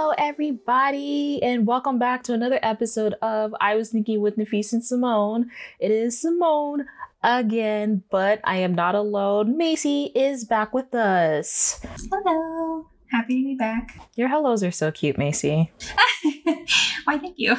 [0.00, 4.84] Hello, everybody, and welcome back to another episode of I Was Thinking with Nafis and
[4.84, 5.50] Simone.
[5.80, 6.86] It is Simone
[7.24, 9.56] again, but I am not alone.
[9.56, 11.80] Macy is back with us.
[12.12, 12.86] Hello.
[13.10, 13.98] Happy to be back.
[14.16, 15.70] Your hellos are so cute, Macy.
[17.04, 17.56] Why, thank you.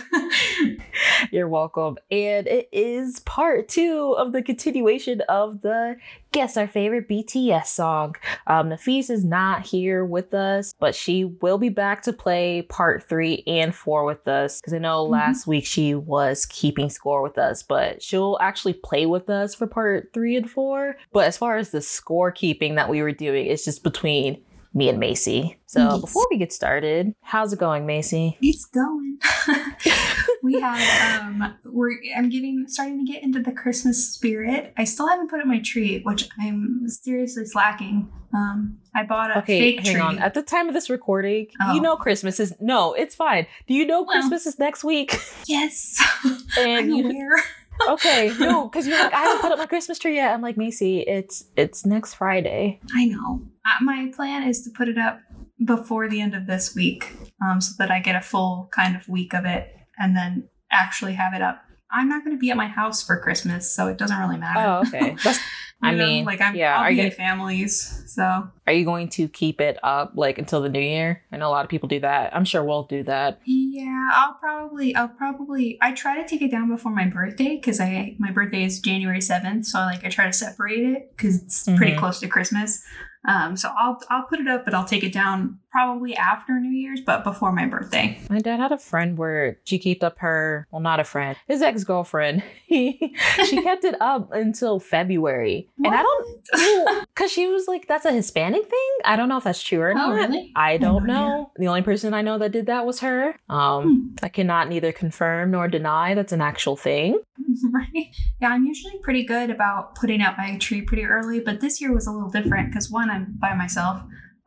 [1.32, 1.98] You're welcome.
[2.12, 5.96] And it is part two of the continuation of the
[6.32, 8.16] Guess Our Favorite BTS song.
[8.46, 13.02] Um, Nafis is not here with us, but she will be back to play part
[13.10, 14.62] three and four with us.
[14.62, 15.12] Because I know Mhm.
[15.12, 19.66] last week she was keeping score with us, but she'll actually play with us for
[19.66, 20.96] part three and four.
[21.12, 24.40] But as far as the score keeping that we were doing, it's just between
[24.74, 25.60] me and Macy.
[25.66, 26.02] So Yes.
[26.02, 28.38] before we get started, how's it going, Macy?
[28.42, 29.18] It's going.
[30.44, 34.74] we have um we're I'm getting starting to get into the Christmas spirit.
[34.78, 38.10] I still haven't put up my tree, which I'm seriously slacking.
[38.34, 40.02] Um I bought a Okay, fake hang tree.
[40.02, 40.20] on.
[40.20, 41.74] At the time of this recording, Oh.
[41.74, 43.48] you know Christmas is no, it's fine.
[43.68, 44.12] Do you know Well.
[44.20, 45.18] Christmas is next week?
[45.48, 46.00] yes.
[46.58, 47.44] And I'm you aware.
[47.88, 50.34] Okay, no, because you're like, I haven't put up my Christmas tree yet.
[50.34, 52.80] I'm like, Macy, it's it's next Friday.
[52.96, 53.42] I know.
[53.66, 55.20] Uh, my plan is to put it up
[55.64, 57.14] before the end of this week,
[57.44, 61.14] um, so that I get a full kind of week of it, and then actually
[61.14, 61.64] have it up.
[61.92, 64.60] I'm not going to be at my house for Christmas, so it doesn't really matter.
[64.60, 65.16] Oh, okay.
[65.24, 65.40] That's,
[65.82, 69.08] I know, mean, like I'm, yeah, I'll are be you families, so are you going
[69.10, 71.24] to keep it up like until the new year?
[71.32, 72.36] I know a lot of people do that.
[72.36, 73.40] I'm sure we'll do that.
[73.46, 77.80] yeah, I'll probably, I'll probably, I try to take it down before my birthday because
[77.80, 81.42] I, my birthday is January seventh, so I, like I try to separate it because
[81.42, 82.00] it's pretty Mhm.
[82.00, 82.84] close to Christmas.
[83.28, 86.72] Um, so I'll, I'll put it up, but I'll take it down probably after New
[86.72, 88.20] Year's, but before my birthday.
[88.30, 91.62] My dad had a friend where she kept up her well, not a friend, his
[91.62, 92.44] ex girlfriend.
[92.70, 93.16] He
[93.48, 98.12] she kept it up until February, and I don't because she was like, "That's a
[98.12, 100.12] Hispanic thing." I don't know if that's true or Oh, not.
[100.16, 100.52] really?
[100.56, 101.52] I don't no know.
[101.56, 103.36] The only person I know that did that was her.
[103.50, 103.80] Um,
[104.20, 104.26] Hmm.
[104.26, 107.20] I cannot neither confirm nor deny that's an actual thing.
[107.72, 108.08] right?
[108.40, 111.92] Yeah, I'm usually pretty good about putting up my tree pretty early, but this year
[111.92, 114.02] was a little different because one, I'm by myself.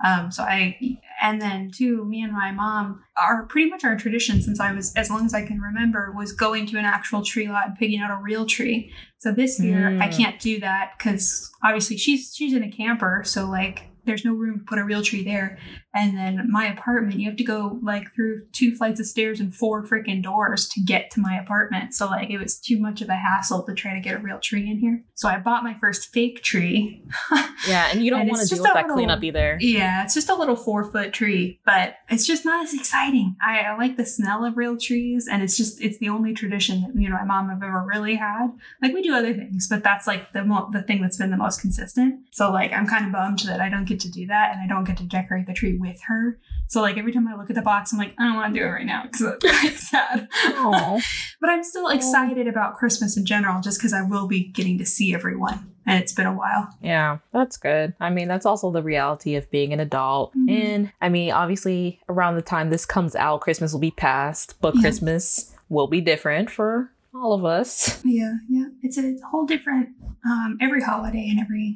[0.05, 0.77] Um, so I,
[1.23, 4.93] and then two, me and my mom are pretty much our tradition since I was,
[4.95, 8.01] as long as I can remember, was going to an actual tree lot and picking
[8.01, 8.93] out a real tree.
[9.19, 10.17] So this year I Mm.
[10.17, 14.59] can't do that because obviously she's she's in a camper, so like there's no room
[14.59, 15.59] to put a real tree there.
[15.95, 19.55] And then my apartment, you have to go like through two flights of stairs and
[19.55, 21.95] four freaking doors to get to my apartment.
[21.95, 24.39] So like it was too much of a hassle to try to get a real
[24.39, 25.05] tree in here.
[25.15, 27.05] So I bought my first fake tree.
[27.69, 29.57] Yeah, and you don't want to just deal with that little- cleanup either.
[29.61, 33.37] yeah, it's just a little four foot tree, but it's just not as exciting.
[33.41, 36.81] I, I like the smell of real trees, and it's just it's the only tradition
[36.83, 38.49] that you know my mom have ever really had.
[38.83, 41.37] Like we do other things, but that's like the mo- the thing that's been the
[41.37, 42.21] most consistent.
[42.33, 44.67] So like I'm kind of bummed that I don't get to do that, and I
[44.67, 46.39] don't get to decorate the tree with her.
[46.69, 48.61] So like every time I look at the box, I'm like I don't want to
[48.61, 50.29] do it right now because it's sad.
[51.41, 54.87] But I'm still excited about Christmas in general, just because I will be getting to
[54.87, 56.73] see everyone, and it's been a while.
[56.81, 57.95] Yeah, that's good.
[58.01, 60.33] I mean, that's also the reality of being an adult.
[60.37, 60.49] Mhm.
[60.51, 64.77] And I mean, obviously, around the time this comes out, Christmas will be past, but
[64.77, 64.83] Yeah.
[64.83, 68.01] Christmas will be different for all of us.
[68.05, 68.67] Yeah, yeah.
[68.83, 69.89] It's a whole different.
[70.25, 71.75] Um, every holiday and every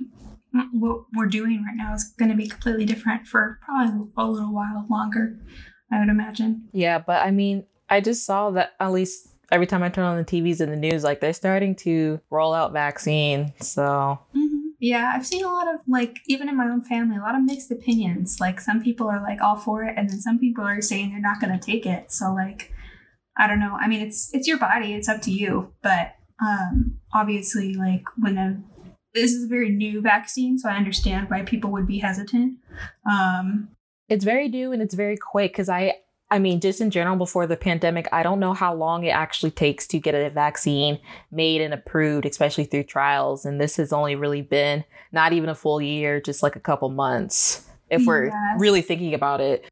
[0.73, 4.55] what we're doing right now is going to be completely different for probably a little
[4.55, 5.39] while longer.
[5.93, 6.69] I would imagine.
[6.73, 10.17] Yeah, but I mean, I just saw that at least every time I turn on
[10.17, 13.53] the TVs and the news, like they're starting to roll out vaccine.
[13.61, 14.19] So
[14.81, 17.45] Yeah, I've seen a lot of like even in my own family, a lot of
[17.45, 18.39] mixed opinions.
[18.41, 21.21] Like some people are like all for it, and then some people are saying they're
[21.21, 22.13] not going to take it.
[22.13, 22.73] So like,
[23.39, 23.77] I don't know.
[23.81, 24.95] I mean, it's it's your body.
[24.95, 25.73] It's up to you.
[25.83, 28.63] But um, obviously, like when a
[29.17, 32.59] this is a very new vaccine, so I understand why people would be hesitant.
[33.11, 33.69] Um,
[34.09, 35.95] it's very new and it's very quick because I.
[36.29, 39.53] I mean, just in general, before the pandemic, I don't know how long it actually
[39.53, 40.99] takes to get a vaccine
[41.31, 43.47] made and approved, especially through trials.
[43.47, 46.89] And this has only really been not even a full year, just like a couple
[46.89, 49.69] months, if we're really thinking about it.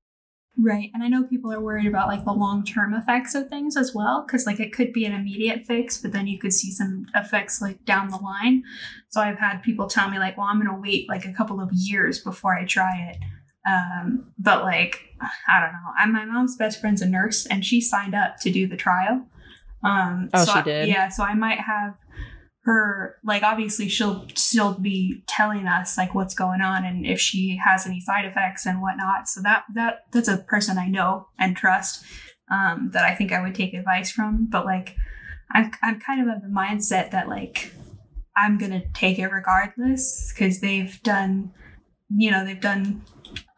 [0.56, 0.90] Right.
[0.94, 3.92] And I know people are worried about like the long term effects of things as
[3.92, 7.06] well, because like it could be an immediate fix, but then you could see some
[7.14, 8.62] effects like down the line.
[9.08, 11.60] So I've had people tell me, like, well, I'm going to wait like a couple
[11.60, 13.16] of years before I try it.
[13.68, 15.00] Um, but like,
[15.48, 15.90] I don't know.
[15.98, 19.26] I'm my mom's best friend's a nurse and she signed up to do the trial.
[19.82, 20.88] Um, Oh, so she I- did?
[20.88, 21.08] yeah.
[21.08, 21.94] So I might have
[22.64, 27.60] her like obviously she'll still be telling us like what's going on and if she
[27.62, 31.56] has any side effects and whatnot so that that that's a person i know and
[31.56, 32.04] trust
[32.50, 34.96] um, that i think i would take advice from but like
[35.52, 37.72] i'm, I'm kind of of the mindset that like
[38.36, 41.52] i'm gonna take it regardless because they've done
[42.16, 43.02] you know they've done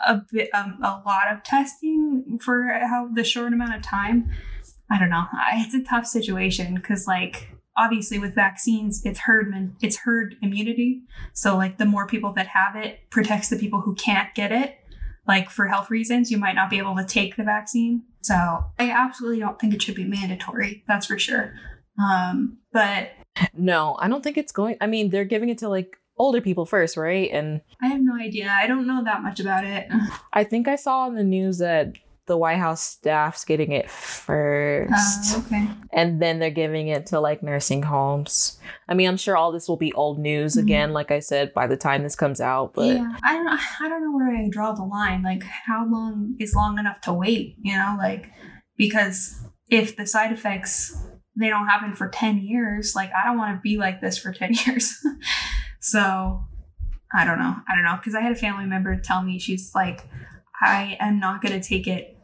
[0.07, 4.31] a bit um, a lot of testing for how the short amount of time.
[4.91, 5.25] I don't know.
[5.55, 11.03] It's a tough situation because like obviously with vaccines it's herd it's herd immunity.
[11.33, 14.79] So like the more people that have it protects the people who can't get it.
[15.27, 18.03] Like for health reasons you might not be able to take the vaccine.
[18.23, 18.35] So
[18.79, 21.55] i absolutely don't think it should be mandatory that's for sure.
[21.99, 23.11] Um but
[23.55, 26.65] no i don't think it's going i mean they're giving it to like older people
[26.65, 27.31] first right?
[27.31, 28.51] And i have no idea.
[28.51, 29.89] I don't know that much about it.
[30.33, 31.93] I think i saw in the news that
[32.27, 35.35] the White House staff's getting it first.
[35.35, 35.69] Uh, okay.
[35.93, 38.59] And then they're giving it to like nursing homes.
[38.89, 40.67] I mean, I'm sure all this will be old news mm-hmm.
[40.67, 42.75] again, like I said, by the time this comes out.
[42.75, 45.23] But yeah, I don't I don't know where I draw the line.
[45.23, 47.97] Like how long is long enough to wait, you know?
[47.99, 48.31] Like
[48.77, 49.41] because
[49.71, 50.97] if the side effects
[51.39, 54.33] they don't happen for 10 years, like I don't want to be like this for
[54.33, 54.95] 10 years.
[55.81, 56.45] so
[57.15, 57.57] I don't know.
[57.69, 57.97] I don't know.
[57.97, 60.09] Because I had a family member tell me she's like,
[60.61, 62.16] I am not going to take it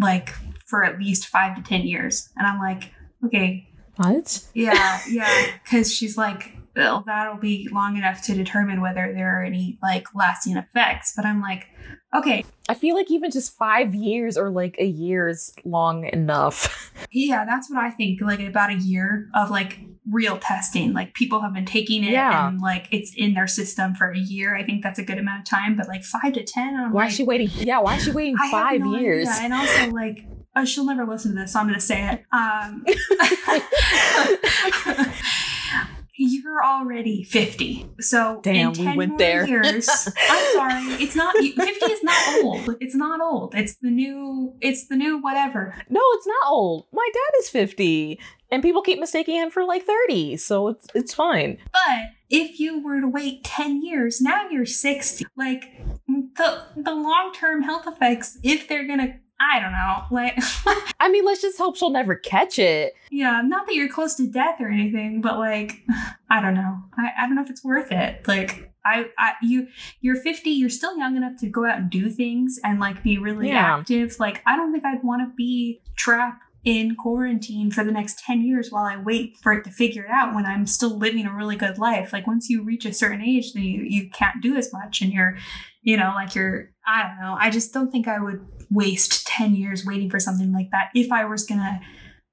[0.00, 0.30] like
[0.66, 2.28] for at least five to 10 years.
[2.36, 2.92] And I'm like,
[3.24, 3.68] okay.
[3.96, 4.44] What?
[4.54, 5.52] Yeah, yeah.
[5.62, 10.14] Because she's like, well, that'll be long enough to determine whether there are any like
[10.14, 11.14] lasting effects.
[11.16, 11.66] But I'm like,
[12.14, 12.44] okay.
[12.68, 16.92] I feel like even just five years or like a year is long enough.
[17.10, 18.20] yeah, that's what I think.
[18.20, 19.78] Like about a year of like
[20.10, 20.92] real testing.
[20.92, 22.48] Like people have been taking it yeah.
[22.48, 24.54] and like it's in their system for a year.
[24.54, 25.76] I think that's a good amount of time.
[25.76, 27.48] But like five to ten, I'm why like, is she waiting?
[27.54, 29.28] Yeah, why is she waiting five no years?
[29.28, 29.44] Idea.
[29.44, 30.26] And also like
[30.56, 32.24] oh, she'll never listen to this, so I'm gonna say it.
[32.32, 32.84] Um,
[36.18, 37.88] you're already 50.
[38.00, 39.46] So Damn, in 10 we went more there.
[39.46, 39.88] years,
[40.30, 42.76] I'm sorry, it's not 50 is not old.
[42.80, 43.54] It's not old.
[43.54, 45.74] It's the new it's the new whatever.
[45.88, 46.86] No, it's not old.
[46.92, 48.18] My dad is 50
[48.50, 51.58] and people keep mistaking him for like 30, so it's it's fine.
[51.72, 55.26] But if you were to wait 10 years, now you're 60.
[55.36, 55.64] Like
[56.08, 60.04] the the long-term health effects if they're going to I don't know.
[60.10, 60.38] Like,
[61.00, 62.94] I mean, let's just hope she'll never catch it.
[63.10, 65.82] Yeah, not that you're close to death or anything, but like,
[66.30, 66.78] I don't know.
[66.96, 68.26] I, I don't know if it's worth it.
[68.26, 69.68] Like, I, I, you,
[70.00, 70.50] you're 50.
[70.50, 73.78] You're still young enough to go out and do things and like be really yeah.
[73.78, 74.16] active.
[74.18, 78.42] Like, I don't think I'd want to be trapped in quarantine for the next 10
[78.42, 81.32] years while I wait for it to figure it out when I'm still living a
[81.32, 82.12] really good life.
[82.12, 85.12] Like once you reach a certain age, then you, you can't do as much and
[85.12, 85.38] you're,
[85.82, 87.36] you know, like you're, I don't know.
[87.38, 91.12] I just don't think I would waste 10 years waiting for something like that if
[91.12, 91.80] I was gonna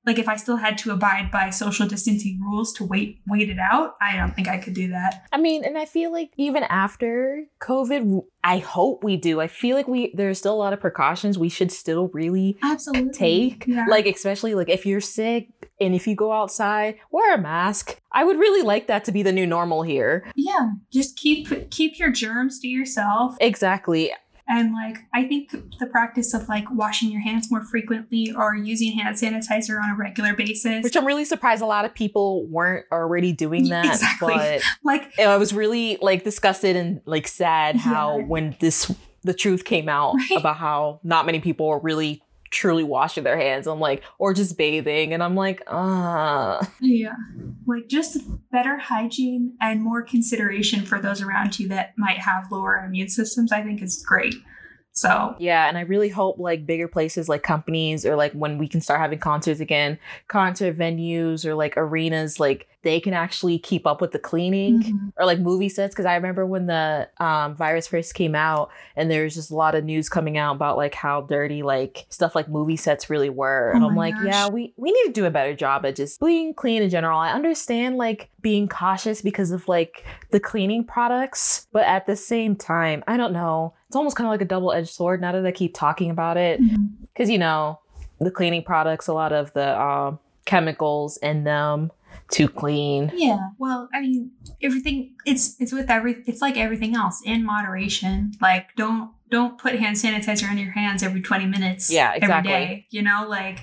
[0.06, 3.58] like if I still had to abide by social distancing rules to wait wait it
[3.60, 5.26] out, I don't think I could do that.
[5.32, 9.40] I mean, and I feel like even after COVID, I hope we do.
[9.40, 13.14] I feel like we there's still a lot of precautions we should still really absolutely
[13.14, 13.66] take.
[13.66, 13.86] Yeah.
[13.90, 18.00] Like especially like if you're sick and if you go outside, wear a mask.
[18.12, 20.30] I would really like that to be the new normal here.
[20.36, 23.38] Yeah, just keep keep your germs to yourself.
[23.40, 24.12] Exactly.
[24.54, 28.92] And like, I think the practice of like washing your hands more frequently or using
[28.92, 30.84] hand sanitizer on a regular basis.
[30.84, 33.86] Which I'm really surprised a lot of people weren't already doing that.
[33.86, 34.36] Exactly.
[34.36, 38.26] But like, I was really like disgusted and like sad how yeah.
[38.26, 40.40] when this, the truth came out right?
[40.40, 42.23] about how not many people were really
[42.54, 43.68] truly washing their hands.
[43.68, 45.14] I'm like, or just bathing.
[45.14, 46.60] And I'm like, ah.
[46.60, 46.66] Uh.
[46.80, 47.16] Yeah.
[47.66, 48.20] Like just
[48.52, 53.52] better hygiene and more consideration for those around you that might have lower immune systems,
[53.52, 54.36] I think is great.
[54.96, 58.68] So yeah, and I really hope like bigger places like companies or like when we
[58.68, 63.88] can start having concerts again, concert venues or like arenas, like they can actually keep
[63.88, 65.08] up with the cleaning mm-hmm.
[65.18, 65.96] or like movie sets.
[65.96, 69.74] Cause I remember when the um, virus first came out and there's just a lot
[69.74, 73.72] of news coming out about like how dirty like stuff like movie sets really were.
[73.74, 74.26] Oh and I'm like, gosh.
[74.26, 77.18] yeah, we, we need to do a better job at just being clean in general.
[77.18, 82.56] I understand like being cautious because of like the cleaning products, but at the same
[82.56, 83.74] time, I don't know.
[83.88, 86.36] It's almost kind of like a double edged sword now that I keep talking about
[86.36, 86.62] it.
[86.62, 87.06] Mm-hmm.
[87.16, 87.80] Cause you know,
[88.20, 91.92] the cleaning products, a lot of the um, chemicals in them
[92.34, 93.12] too clean.
[93.16, 93.50] Yeah.
[93.60, 98.32] Well, I mean, everything it's it's with every it's like everything else in moderation.
[98.42, 101.92] Like don't don't put hand sanitizer on your hands every 20 minutes.
[101.92, 102.52] Yeah, exactly.
[102.54, 103.60] Every day, you know, like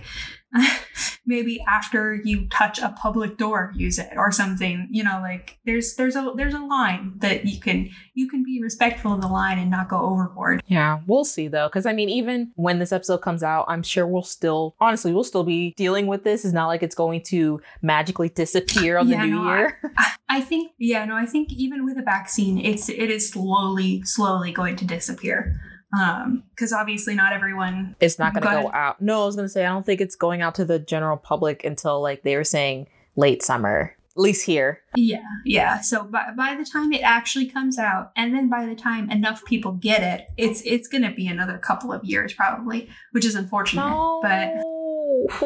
[1.26, 5.94] maybe after you touch a public door use it or something you know like there's
[5.94, 9.58] there's a there's a line that you can you can be respectful of the line
[9.58, 10.62] and not go overboard.
[10.66, 14.06] Yeah we'll see though because i mean even when this episode comes out i'm sure
[14.06, 16.44] we'll still honestly we'll still be dealing with this.
[16.44, 19.78] It's not like it's going to magically disappear on yeah, the new no, year.
[19.98, 24.02] I, I think yeah no i think even with a vaccine it's it is slowly
[24.02, 25.60] slowly going to disappear
[25.98, 29.44] um because obviously not everyone it's not going to go out no i was going
[29.44, 32.36] to say i don't think it's going out to the general public until like they
[32.36, 34.80] were saying late summer at least here.
[34.96, 35.80] Yeah, yeah.
[35.80, 39.44] So by, by the time it actually comes out, and then by the time enough
[39.44, 43.88] people get it, it's it's gonna be another couple of years probably, which is unfortunate.
[43.88, 44.54] No, But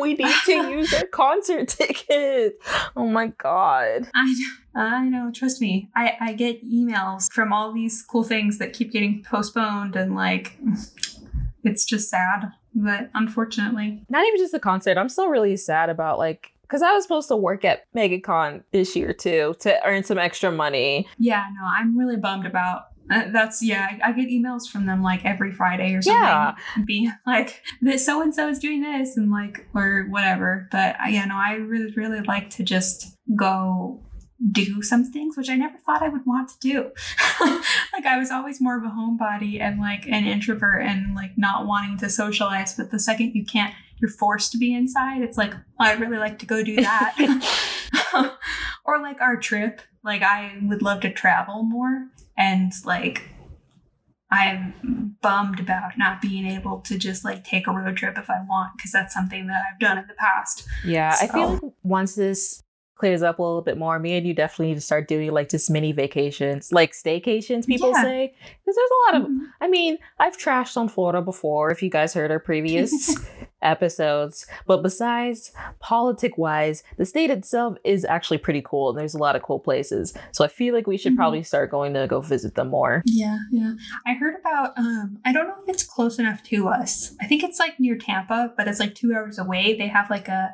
[0.00, 2.56] we need to use their concert tickets.
[2.96, 4.08] Oh my god.
[4.14, 4.24] I
[4.74, 5.30] know, I know.
[5.32, 9.96] Trust me, I I get emails from all these cool things that keep getting postponed,
[9.96, 10.58] and like,
[11.64, 12.52] it's just sad.
[12.74, 14.98] But unfortunately, Not even just the concert.
[14.98, 18.96] I'm still really sad about like because I was supposed to work at MegaCon this
[18.96, 21.06] year too to earn some extra money.
[21.18, 22.86] yeah, no, I'm really bummed about.
[23.10, 23.88] Uh, that's yeah.
[24.02, 26.54] I, I get emails from them like every Friday or something, Yeah.
[26.86, 30.68] being like that so and so is doing this and like or whatever.
[30.72, 34.00] But uh, yeah, no, I really really like to just go
[34.50, 36.90] do some things which I never thought I would want to do.
[37.92, 41.66] like I was always more of a homebody and like an introvert and like not
[41.66, 42.74] wanting to socialize.
[42.74, 45.22] But the second you can't, you're forced to be inside.
[45.22, 47.14] It's like I'd really like to go do that.
[48.84, 49.82] or like our trip.
[50.02, 53.30] Like I would love to travel more and like
[54.30, 58.44] I'm bummed about not being able to just like take a road trip if I
[58.48, 60.66] want because that's something that I've done in the past.
[60.84, 62.63] Yeah, I feel like once this
[62.96, 65.48] clears up a little bit more, me and you definitely need to start doing like
[65.48, 67.66] just mini vacations, like staycations.
[67.66, 68.02] People Yeah.
[68.02, 68.34] say
[68.64, 69.28] because there's a lot of.
[69.28, 69.38] Mhm.
[69.60, 71.70] I mean, I've trashed on Florida before.
[71.70, 73.16] If you guys heard our previous
[73.62, 79.18] episodes, but besides politic wise, the state itself is actually pretty cool, and there's a
[79.18, 80.14] lot of cool places.
[80.32, 81.16] So I feel like we should Mhm.
[81.16, 83.02] probably start going to go visit them more.
[83.06, 83.72] Yeah, yeah.
[84.06, 87.14] I heard about um I don't know if it's close enough to us.
[87.20, 89.74] I think it's like near Tampa, but it's like 2 hours away.
[89.76, 90.52] They have like a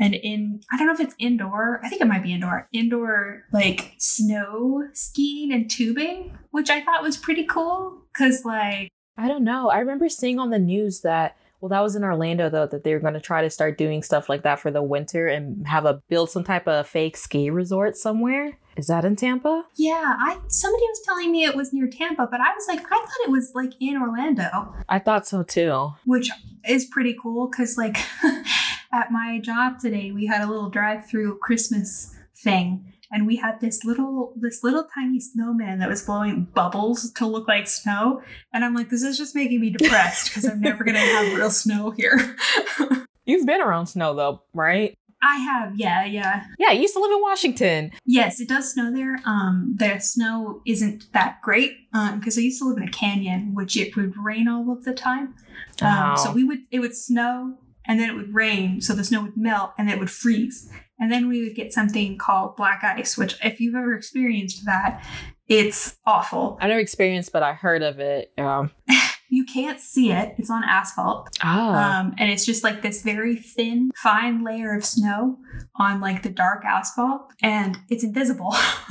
[0.00, 1.80] an in I don't know if it's indoor.
[1.84, 2.68] I think it might be indoor.
[2.72, 9.28] Indoor like snow skiing and tubing, which I thought was pretty cool cuz like I
[9.28, 9.68] don't know.
[9.68, 12.94] I remember seeing on the news that well, that was in Orlando though that they
[12.94, 15.84] were going to try to start doing stuff like that for the winter and have
[15.84, 18.56] a build some type of fake ski resort somewhere.
[18.78, 19.64] Is that in Tampa?
[19.76, 22.96] yeah, I somebody was telling me it was near Tampa, but I was like I
[22.96, 24.74] thought it was like in Orlando.
[24.88, 25.92] I thought so too.
[26.06, 26.30] which
[26.66, 27.98] is pretty cool because like
[28.92, 33.84] at my job today we had a little drive-through christmas thing and we had this
[33.84, 38.74] little this little tiny snowman that was blowing bubbles to look like snow and i'm
[38.74, 42.36] like this is just making me depressed because i'm never gonna have real snow here.
[43.26, 44.96] You've been around snow though, right?
[45.22, 46.44] i have yeah yeah.
[46.58, 47.90] Yeah, you used to live in Washington.
[48.06, 49.20] yes it does snow there.
[49.26, 53.54] Um the snow isn't that great um because i used to live in a canyon
[53.54, 55.34] which it would rain all of the time.
[55.82, 57.58] Um, so we would it would snow
[57.90, 60.70] and then it would rain, so the snow would melt and it would freeze.
[61.00, 65.04] And then we would get something called black ice, which if you've ever experienced that,
[65.48, 66.56] it's awful.
[66.60, 68.32] I never experienced, but I heard of it.
[68.38, 68.70] Um,
[69.32, 70.34] You can't see it.
[70.38, 71.28] It's on asphalt.
[71.40, 75.38] ah, Um, and it's just like this very thin, fine layer of snow
[75.76, 78.52] on like the dark asphalt, and it's invisible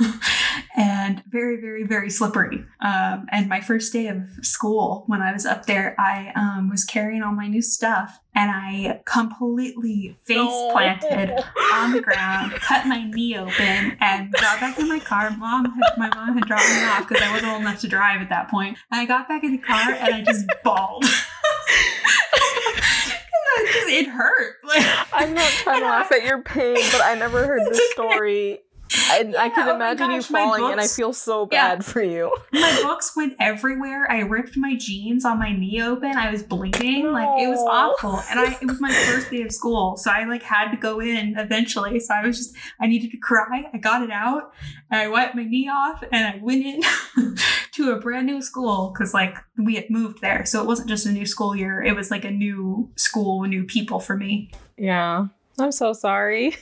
[0.76, 2.64] and very, very, very slippery.
[2.80, 6.84] Um, and my first day of school, when I was up there, I um, was
[6.84, 11.42] carrying all my new stuff, and I completely face planted
[11.72, 15.30] on the ground, cut my knee open, and got back in my car.
[15.30, 18.20] Mom, had, my mom had dropped me off because I wasn't old enough to drive
[18.20, 18.78] at that point.
[18.90, 21.04] And I got back in the car and I just bawled.
[23.92, 24.56] It hurt.
[24.64, 27.90] Like, I'm not trying to laugh at your pain, but I never heard this okay.
[27.90, 28.58] story.
[28.92, 31.68] I Yeah, can oh imagine you gosh, my falling, and I feel so Yeah.
[31.76, 32.34] bad for you.
[32.52, 34.10] my books went everywhere.
[34.10, 36.16] I ripped my jeans on my knee open.
[36.16, 37.12] I was bleeding.
[37.12, 38.20] Like it was awful.
[38.30, 39.96] And I it was my first day of school.
[39.96, 42.00] So I like had to go in eventually.
[42.00, 43.64] So I was just I needed to cry.
[43.72, 44.52] I got it out
[44.90, 46.80] and I wiped my knee off and I went in
[47.72, 50.44] to a brand new school because like we had moved there.
[50.46, 51.82] So it wasn't just a new school year.
[51.82, 54.50] It was like a new school new people for me.
[54.76, 55.26] Yeah,
[55.58, 56.56] I'm so sorry.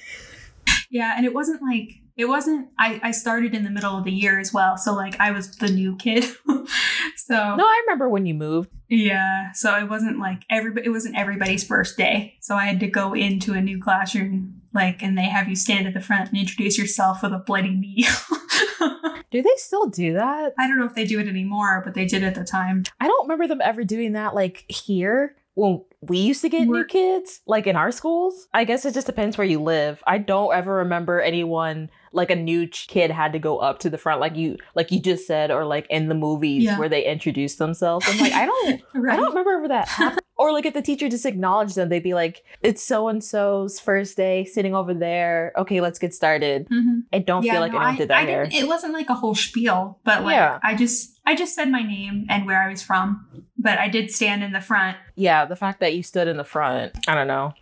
[0.91, 4.13] Yeah, and it wasn't like it wasn't I, I started in the middle of the
[4.13, 4.77] year as well.
[4.77, 6.25] So like I was the new kid.
[7.17, 8.71] so No, I remember when you moved.
[8.89, 10.87] Yeah, so it wasn't like everybody.
[10.87, 15.03] It wasn't everybody's first day, so I had to go into a new classroom, like,
[15.03, 18.07] and they have you stand at the front and introduce yourself with a bloody knee.
[19.31, 20.55] Do they still do that?
[20.59, 22.85] I don't know if they do it anymore, but they did at the time.
[22.99, 26.71] I don't remember them ever doing that like here when we used to get new
[26.73, 28.47] We're- kids, like in our schools.
[28.55, 30.03] I guess it just depends where you live.
[30.07, 33.91] I don't ever remember anyone like a new ch- kid had to go up to
[33.91, 36.79] the front like you like you just said or like in the movies Yeah.
[36.79, 38.07] where they introduce themselves.
[38.09, 40.23] I'm like I don't I don't remember ever that happened.
[40.41, 43.81] Or like if the teacher just acknowledged them, they'd be like, "It's so and so's
[43.81, 45.53] first day, sitting over there.
[45.59, 47.03] Okay, let's get started." Mhm.
[47.13, 48.49] I don't feel like no, anyone I, did that I here.
[48.53, 50.61] it wasn't like a whole spiel, but like Yeah.
[50.63, 54.11] I just I just said my name and where I was from, but I did
[54.11, 54.97] stand in the front.
[55.15, 57.53] yeah, the fact that you stood in the front, I don't know.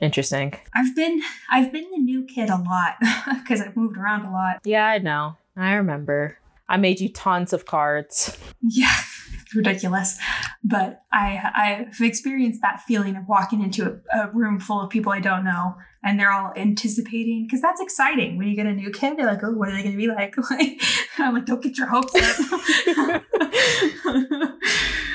[0.00, 0.54] Interesting.
[0.76, 2.94] I've been I've been the new kid a lot
[3.34, 4.60] because I've moved around a lot.
[4.64, 5.38] Yeah, I know.
[5.56, 6.38] I remember.
[6.68, 8.38] I made you tons of cards.
[8.62, 8.94] Yeah,
[9.56, 10.18] ridiculous.
[10.62, 15.10] But I I've experienced that feeling of walking into a, a room full of people
[15.10, 15.74] I don't know
[16.06, 19.18] and they're all anticipating because that's exciting when you get a new kid.
[19.18, 20.36] They're like, oh, what are they going to be like?
[20.50, 20.80] like
[21.18, 22.36] I'm like, don't get your hopes up.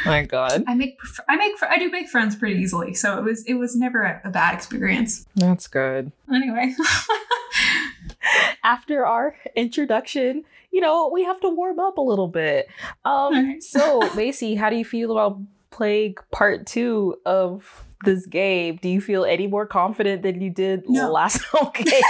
[0.05, 3.45] My God, I make I make I do make friends pretty easily, so it was
[3.45, 5.25] it was never a, a bad experience.
[5.35, 6.11] that's good.
[6.31, 6.75] Anyway,
[8.63, 12.67] After our introduction, you know, we have to warm up a little bit.
[13.05, 13.63] Um, Alright.
[13.63, 18.79] so Macy, how do you feel about Plague Part Two of this game?
[18.81, 21.11] Do you feel any more confident than you did No.
[21.11, 21.41] last?
[21.61, 22.01] Okay,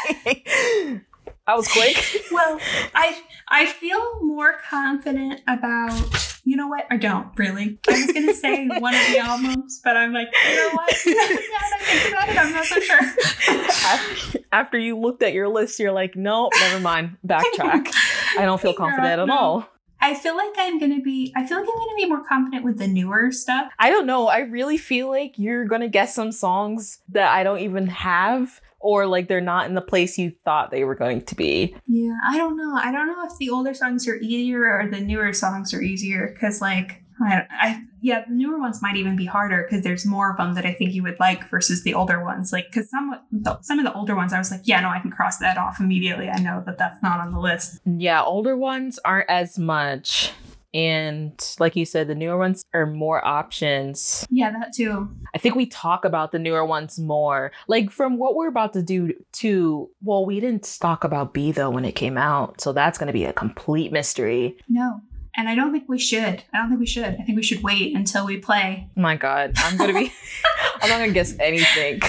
[1.48, 1.98] I was quick.
[2.32, 2.60] well,
[2.96, 3.18] I
[3.50, 6.28] I feel more confident about.
[6.44, 6.86] You know what?
[6.90, 7.78] I don't really.
[7.88, 10.92] I was gonna say one of the albums, but I'm like, you know what?
[11.06, 14.36] now that I think about it, I'm not so sure.
[14.52, 17.18] after, you looked at your list, you're like, no, never mind.
[17.26, 17.94] Backtrack.
[18.40, 19.68] I don't feel confident at all.
[20.02, 21.32] I feel like I'm gonna be.
[21.36, 23.72] I feel like I'm gonna be more confident with the newer stuff.
[23.80, 24.28] I don't know.
[24.28, 29.06] I really feel like you're gonna guess some songs that I don't even have, or
[29.06, 31.76] like they're not in the place you thought they were going to be.
[31.88, 32.74] Yeah, I don't know.
[32.76, 36.32] I don't know if the older songs are easier or the newer songs are easier
[36.34, 40.32] because, like, I, I, yeah, the newer ones might even be harder because there's more
[40.32, 42.52] of them that I think you would like versus the older ones.
[42.52, 43.16] Like, because some
[43.62, 45.80] some of the older ones, I was like, yeah, no, I can cross that off
[45.80, 46.30] immediately.
[46.30, 47.80] I know that that's not on the list.
[47.86, 50.32] Yeah, older ones aren't as much.
[50.74, 54.26] And like you said, the newer ones are more options.
[54.30, 55.10] Yeah, that too.
[55.36, 57.52] I think we talk about the newer ones more.
[57.68, 61.70] Like from what we're about to do to well, we didn't talk about BE though
[61.70, 62.62] when it came out.
[62.62, 64.58] So that's gonna be a complete mystery.
[64.70, 65.02] No,
[65.36, 66.44] and I don't think we should.
[66.54, 67.06] I don't think we should.
[67.06, 68.90] I think we should wait until we play.
[68.96, 70.12] My God, I'm gonna be.
[70.82, 72.02] I'm not gonna guess anything.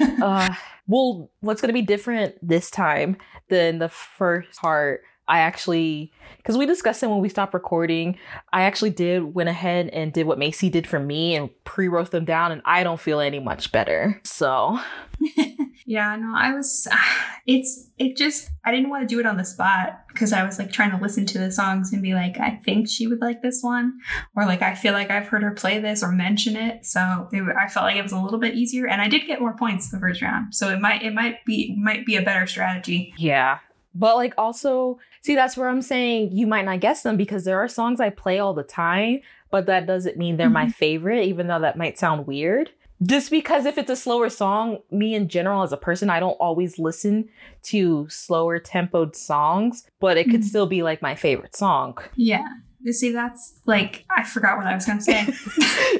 [0.22, 0.54] uh,
[0.86, 3.16] well, what's gonna be different this time
[3.48, 5.02] than the first part?
[5.26, 8.18] I actually, because we discussed it when we stopped recording.
[8.52, 12.26] I actually did went ahead and did what Macy did for me and pre-wrote them
[12.26, 14.20] down, and I don't feel any much better.
[14.24, 14.78] So
[15.86, 16.88] Yeah, no, I was.
[17.46, 20.58] It's it just I didn't want to do it on the spot because I was
[20.58, 23.42] like trying to listen to the songs and be like, I think she would like
[23.42, 23.98] this one,
[24.34, 26.86] or like I feel like I've heard her play this or mention it.
[26.86, 29.42] So it, I felt like it was a little bit easier, and I did get
[29.42, 30.54] more points the first round.
[30.54, 33.12] So it might it might be might be a better strategy.
[33.18, 33.58] yeah.
[33.94, 37.58] But like also, see, that's where I'm saying you might not guess them because there
[37.62, 39.20] are songs I play all the time,
[39.50, 40.74] but that doesn't mean they're my Mhm.
[40.74, 42.70] favorite, even though that might sound weird.
[43.02, 46.34] Just because if it's a slower song, me in general as a person, I don't
[46.34, 47.28] always listen
[47.64, 50.44] to slower tempoed songs, but it could Mhm.
[50.44, 51.98] still be like my favorite song.
[52.14, 52.46] Yeah.
[52.82, 55.24] You see, that's like I forgot what I was gonna say.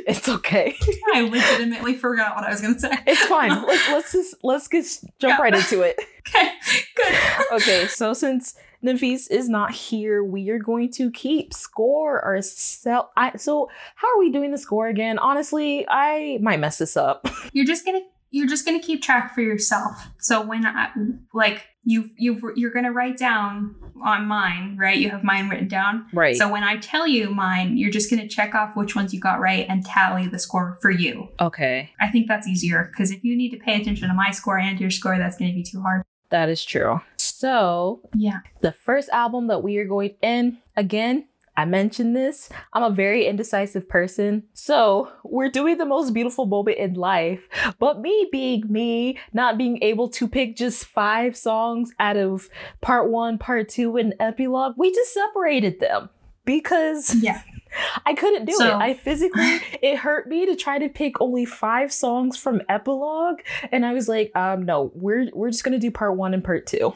[0.06, 0.76] it's okay.
[1.14, 2.92] I legitimately forgot what I was gonna say.
[3.06, 3.50] It's fine.
[3.66, 5.42] Let's, let's just let's just jump Yeah.
[5.42, 5.96] right into it.
[6.34, 6.50] Okay,
[6.96, 7.16] good.
[7.52, 8.54] okay, so since
[8.84, 13.08] Nafis is not here, we are going to keep score ourselves.
[13.16, 15.18] I so how are we doing the score again?
[15.18, 17.26] Honestly, I might mess this up.
[17.52, 20.08] You're just gonna you're just gonna keep track for yourself.
[20.18, 20.90] So when I
[21.32, 24.98] like you you you're gonna write down on mine, right?
[24.98, 26.06] You have mine written down.
[26.12, 26.36] Right.
[26.36, 29.38] So when I tell you mine, you're just gonna check off which ones you got
[29.38, 31.28] right and tally the score for you.
[31.40, 34.58] okay, I think that's easier because if you need to pay attention to my score
[34.58, 36.02] and your score, that's gonna be too hard.
[36.30, 37.00] that is true.
[37.38, 38.38] So Yeah.
[38.60, 41.26] the first album that we are going in again.
[41.56, 42.48] I mentioned this.
[42.72, 44.42] I'm a very indecisive person.
[44.54, 47.48] So, we're doing the most beautiful moment in life.
[47.78, 52.48] But me being me, not being able to pick just five songs out of
[52.80, 56.10] part one, part two, and epilogue, we just separated them
[56.44, 57.40] because Yeah.
[58.06, 58.74] I couldn't do So- it.
[58.74, 63.40] I physically, it hurt me to try to pick only five songs from epilogue.
[63.72, 66.42] And I was like, um, no, we're, we're just going to do part one and
[66.42, 66.94] part two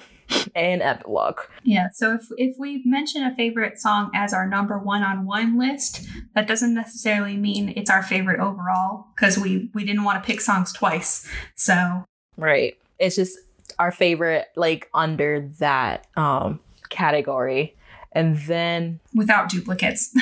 [0.55, 1.41] and epilogue.
[1.63, 1.89] Yeah.
[1.93, 6.07] So if if we mention a favorite song as our number one on one list,
[6.35, 10.41] that doesn't necessarily mean it's our favorite overall because we we didn't want to pick
[10.41, 11.29] songs twice.
[11.55, 12.05] So
[12.37, 12.79] Right.
[12.99, 13.39] It's just
[13.79, 17.75] our favorite, like under that um category.
[18.13, 20.15] And then without duplicates.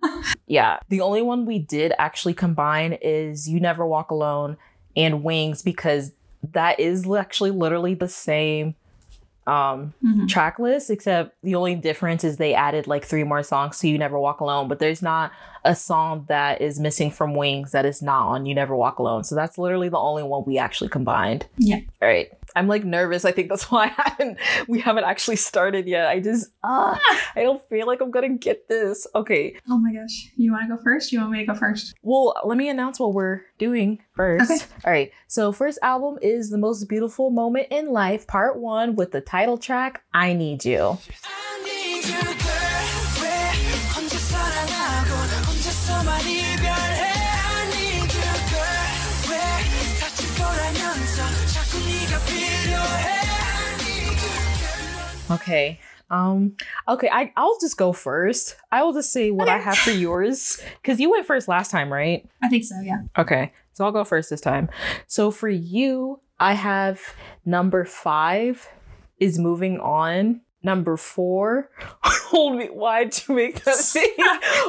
[0.46, 4.56] yeah, the only one we did actually combine is You Never Walk Alone
[4.96, 6.12] and Wings because
[6.52, 8.74] that is actually literally the same
[9.46, 10.26] um Mhm.
[10.28, 13.98] track list except the only difference is they added like three more songs so You
[13.98, 15.32] Never Walk Alone, but there's not
[15.64, 19.24] a song that is missing from Wings that is not on You Never Walk Alone.
[19.24, 21.46] So that's literally the only one we actually combined.
[21.56, 21.80] Yeah.
[22.02, 22.30] All right.
[22.56, 23.24] I'm like nervous.
[23.24, 26.08] I think that's why I haven't we haven't actually started yet.
[26.08, 26.96] I just uh,
[27.34, 29.06] I don't feel like I'm gonna get this.
[29.14, 29.56] Okay.
[29.68, 30.30] Oh my gosh.
[30.36, 31.12] You want to go first?
[31.12, 31.94] You want me to go first?
[32.02, 34.50] Well, let me announce what we're doing first.
[34.50, 34.64] Okay.
[34.84, 35.12] All right.
[35.26, 39.58] So first album is The Most Beautiful Moment in Life, part one, with the title
[39.58, 40.98] track I Need You.
[41.24, 42.43] I need you,
[55.30, 55.80] Okay.
[56.10, 56.56] Um
[56.88, 58.56] okay, I I'll just go first.
[58.70, 61.92] I will just say what I have for yours cuz you went first last time,
[61.92, 62.28] right?
[62.42, 62.98] I think so, yeah.
[63.16, 63.52] Okay.
[63.72, 64.68] So I'll go first this time.
[65.06, 67.00] So for you, I have
[67.44, 68.68] number 5
[69.18, 70.42] is moving on.
[70.62, 71.68] Number 4,
[72.02, 72.66] hold me.
[72.66, 74.08] Why'd you make that face?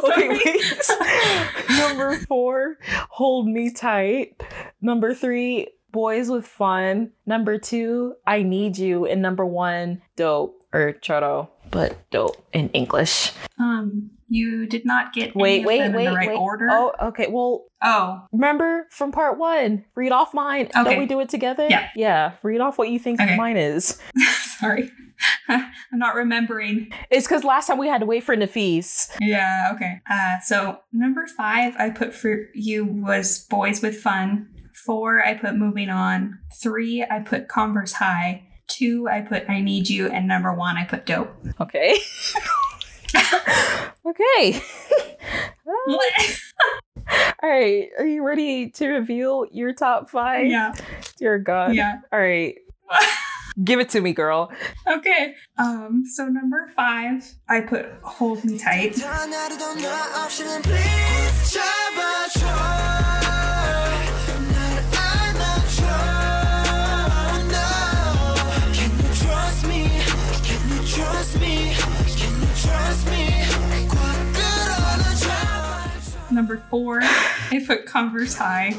[0.03, 1.69] okay, wait.
[1.77, 2.77] number 4,
[3.09, 4.41] hold me tight.
[4.81, 7.11] Number 3, boys with fun.
[7.25, 13.31] Number 2, I need you and number 1, dope or choro, but dope in English.
[13.57, 16.35] Um, you did not get Wait, wait, wait, in the right wait.
[16.37, 16.67] order.
[16.69, 17.27] Oh, okay.
[17.29, 20.65] Well, Oh, remember from part one, read off mine.
[20.75, 20.83] Okay.
[20.83, 21.67] Don't we do it together?
[21.69, 21.87] Yeah.
[21.95, 22.31] Yeah.
[22.41, 23.37] Read off what you think Okay.
[23.37, 23.99] mine is.
[24.59, 24.91] sorry.
[25.47, 26.91] I'm not remembering.
[27.11, 29.15] It's because last time we had to wait for Nafis.
[29.21, 30.01] Yeah, okay.
[30.09, 34.49] Uh, so number five I put for you was Boys with Fun.
[34.85, 36.39] Four I put Moving On.
[36.53, 38.43] Three I put Converse High.
[38.67, 40.07] Two I put I Need You.
[40.07, 41.33] And number one I put Dope.
[41.59, 41.95] Okay.
[44.05, 44.61] okay.
[47.43, 47.89] All right.
[47.99, 50.47] Are you ready to reveal your top five?
[50.47, 50.73] yeah,
[51.17, 51.75] Dear God.
[51.75, 52.01] yeah.
[52.11, 52.55] All right.
[53.63, 54.51] Give it to me, girl.
[54.85, 55.35] Okay.
[55.57, 56.03] Um.
[56.05, 58.95] So number five I put Hold Me Tight.
[76.35, 78.75] number four, I put Converse High.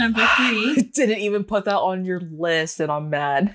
[0.00, 0.76] Number three.
[0.78, 3.54] I didn't even put that on your list, and I'm mad.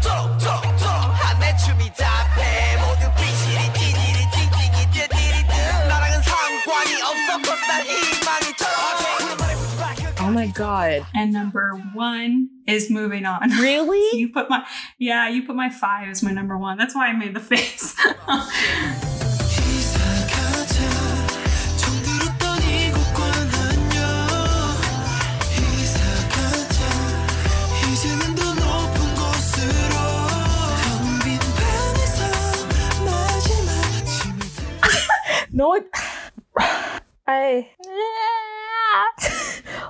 [10.41, 11.05] my god.
[11.13, 13.51] And number one is moving on.
[13.61, 14.09] Really?
[14.09, 14.65] so you put my
[14.97, 16.79] yeah, you put my five as my number one.
[16.79, 17.95] That's why I made the face.
[35.51, 35.83] no,
[37.27, 37.67] I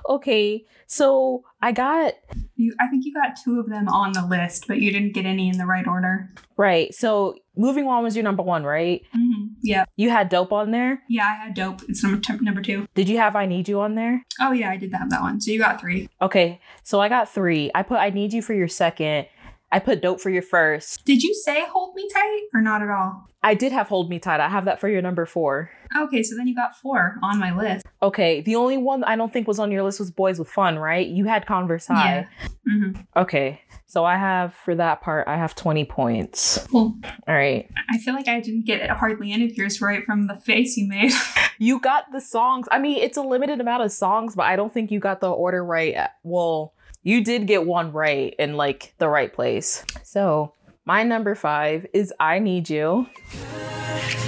[0.08, 2.14] okay, so I got
[2.56, 5.26] you, I think you got two of them on the list, but you didn't get
[5.26, 6.30] any in the right order.
[6.58, 6.94] right.
[6.94, 9.02] So moving on was your number one, right?
[9.16, 9.46] Mm-hmm.
[9.64, 11.02] Yeah, You had dope on there.
[11.10, 11.82] yeah, I had dope.
[11.88, 12.88] It's number t- number two.
[12.96, 14.24] Did you have I need you on there?
[14.40, 15.40] Oh yeah, I did have that one.
[15.42, 16.10] So you got three.
[16.22, 17.72] Okay, so I got three.
[17.76, 19.28] I put I need you for your second.
[19.72, 21.06] I put dope for your first.
[21.06, 23.28] Did you say hold me tight or not at all?
[23.44, 24.40] I did have hold me tight.
[24.40, 25.72] I have that for your number four.
[25.98, 27.86] Okay, so then you got four on my list.
[28.04, 30.78] Okay, the only one I don't think was on your list was Boys with Fun,
[30.78, 31.08] right?
[31.08, 32.28] You had Converse High.
[32.68, 36.66] hmm Okay, so I have for that part, I have 20 points.
[36.70, 36.94] Cool.
[37.28, 37.68] All right.
[37.90, 40.88] I feel like I didn't get hardly any of yours right from the face you
[40.88, 41.12] made.
[41.58, 42.66] You got the songs.
[42.72, 45.30] I mean, it's a limited amount of songs, but I don't think you got the
[45.30, 45.96] order right.
[46.24, 49.85] Well, you did get one right in like the right place.
[50.03, 50.53] So,
[50.85, 53.07] my number five is I Need You.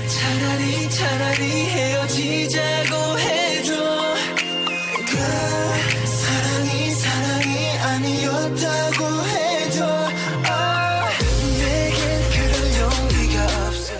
[0.08, 3.74] 차라리 차라리 헤어지자고 해줘
[5.06, 9.84] 그 사랑이 사랑이 아니었다고 해줘
[10.48, 11.08] 아,
[11.58, 13.94] 내겐 그럴 용기가 없어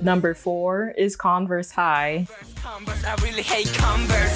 [0.00, 2.26] Number four is Converse High.
[2.62, 4.32] Converse, I really hate Converse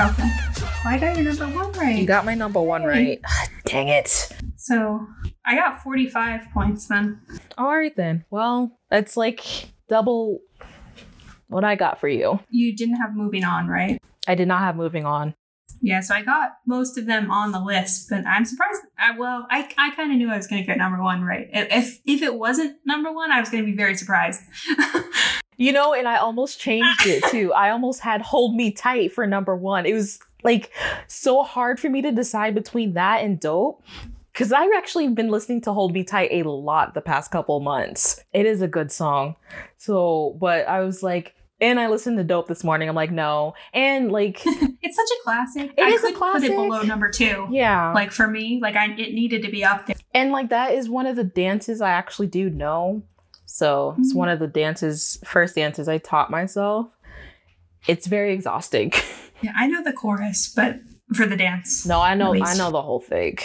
[0.00, 0.30] Okay.
[0.84, 1.98] I got your number one right.
[1.98, 3.20] You got my number one right.
[3.26, 4.32] Ah, dang it.
[4.56, 5.04] so
[5.44, 7.20] I got 45 points then.
[7.56, 8.24] All right then.
[8.30, 9.40] Well, that's like
[9.88, 10.38] double
[11.48, 12.38] what I got for you.
[12.48, 14.00] You didn't have moving on, right?
[14.28, 15.34] I did not have moving on.
[15.80, 18.82] Yeah, so I got most of them on the list, but I'm surprised.
[18.98, 21.48] I, well, I, I kind of knew I was going to get number one right.
[21.52, 24.42] If if it wasn't number one, I was going to be very surprised.
[25.58, 27.52] You know, and I almost changed it too.
[27.52, 29.84] I almost had Hold Me Tight for number one.
[29.86, 30.70] It was like
[31.08, 33.82] so hard for me to decide between that and Dope.
[34.32, 38.22] Because I've actually been listening to Hold Me Tight a lot the past couple months.
[38.32, 39.34] It is a good song.
[39.78, 42.88] So, but I was like, and I listened to Dope this morning.
[42.88, 43.54] I'm like, no.
[43.74, 45.72] And like, it's such a classic.
[45.76, 47.48] It I is a could put it below number two.
[47.50, 47.92] yeah.
[47.92, 49.96] Like for me, like I it needed to be up there.
[50.14, 53.02] And like that is one of the dances I actually do know.
[53.50, 54.16] So it's Mhm.
[54.16, 56.86] one of the dances, first dances I taught myself.
[57.86, 58.92] It's very exhausting.
[59.40, 60.80] Yeah, I know the chorus, but
[61.14, 61.86] for the dance.
[61.86, 63.38] no, I know, I know the whole thing.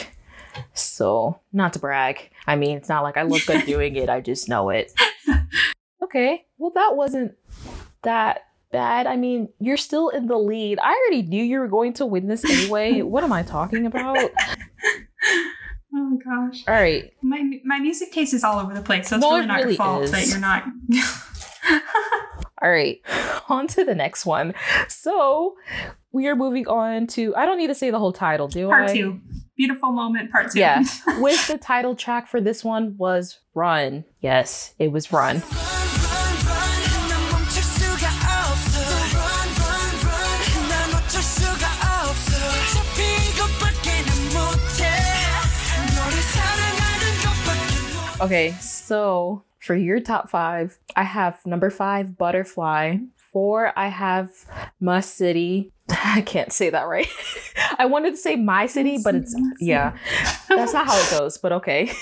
[0.73, 2.31] So not to brag.
[2.47, 4.09] I mean, it's not like I look good doing it.
[4.09, 4.91] I just know it.
[6.03, 6.45] Okay.
[6.57, 7.33] Well, that wasn't
[8.03, 9.07] that bad.
[9.07, 10.77] I mean, you're still in the lead.
[10.79, 13.01] I already knew you were going to win this anyway.
[13.03, 14.29] what am I talking about?
[15.95, 16.63] Oh my gosh.
[16.67, 17.13] All right.
[17.21, 19.57] My my music taste is all over the place, so it's No, really it not
[19.57, 20.11] really your fault is.
[20.11, 20.65] that you're not.
[22.61, 23.01] All right,
[23.49, 24.53] on to the next one.
[24.87, 25.55] So
[26.13, 28.71] we are moving on to, I don't need to say the whole title, do I?
[28.71, 29.19] part two,
[29.57, 30.31] beautiful moment.
[30.31, 30.59] Part two.
[30.59, 30.83] Yeah.
[31.19, 34.05] With the title track for this one was Run.
[34.21, 35.41] Yes, it was run,
[48.21, 52.97] Okay, so for your top five, I have number five, Butterfly.
[53.31, 54.29] Four, I have
[54.79, 55.71] Must City.
[55.89, 57.07] I can't say that right.
[57.79, 59.97] I wanted to say My City, but it's, yeah,
[60.47, 61.91] that's not how it goes, but okay.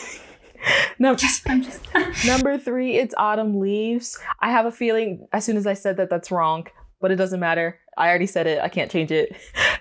[1.00, 1.82] No, I'm just.
[2.24, 4.20] Number three, it's Autumn Leaves.
[4.42, 6.68] I have a feeling as soon as I said that, that's wrong,
[7.00, 7.80] but it doesn't matter.
[7.98, 8.62] I already said it.
[8.62, 9.36] I can't change it.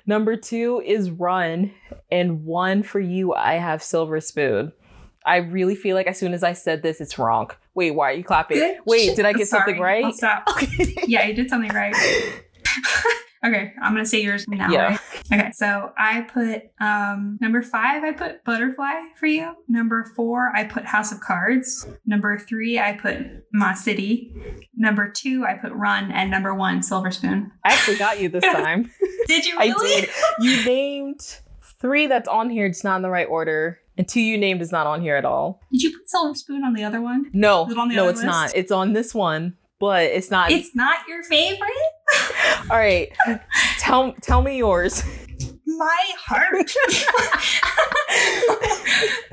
[0.06, 1.72] Number two is Run.
[2.10, 4.72] And one for you, I have Silver Spoon.
[5.24, 7.50] I really feel like as soon as I said this, it's wrong.
[7.74, 8.78] Wait, why are you clapping?
[8.86, 10.04] Wait, did I get Sorry, something right?
[10.04, 10.48] I'll stop.
[11.06, 11.94] yeah, you did something right.
[13.44, 14.70] okay, I'm gonna say yours now.
[14.70, 14.88] Yeah.
[14.88, 15.00] Right?
[15.32, 18.02] Okay, so I put um number five.
[18.02, 19.54] I put Butterfly for you.
[19.68, 21.86] Number four, I put House of Cards.
[22.06, 23.18] Number three, I put
[23.52, 24.34] Ma City.
[24.76, 27.52] Number two, I put Run, and number one, Silver Spoon.
[27.64, 28.90] I actually got you this time.
[29.26, 30.08] Did you I did.
[30.40, 31.40] You named
[31.80, 33.79] three that's on here, it's not in the right order.
[33.98, 35.60] And two you named is not on here at all.
[35.72, 37.26] Did you put Silver Spoon on the other one?
[37.32, 38.26] No, Is it on the no, it's list?
[38.26, 38.52] not.
[38.56, 40.50] It's on this one, but it's not.
[40.50, 41.70] It's not your favorite.
[42.70, 43.10] All right,
[43.78, 45.02] tell tell me yours.
[45.66, 46.54] My heart.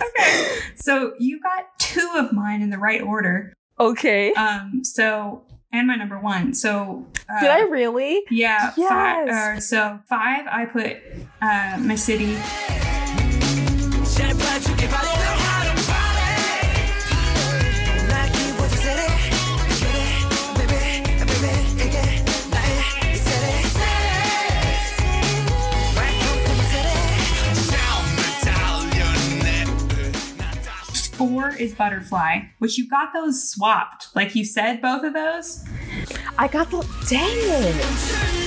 [0.01, 3.53] okay, so you got two of mine in the right order.
[3.79, 4.33] Okay.
[4.33, 6.53] Um, so and my number one.
[6.53, 8.21] So uh, Did I really?
[8.29, 8.71] Yeah.
[8.71, 9.57] Five, Yes.
[9.57, 10.97] uh, so five, I put
[11.41, 12.37] uh, my city.
[31.17, 34.15] Four is butterfly, which you got those swapped.
[34.15, 35.63] Like you said, both of those.
[36.37, 36.87] I got the.
[37.09, 38.46] Dang it.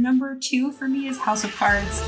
[0.00, 2.00] Number two for me is House of Cards.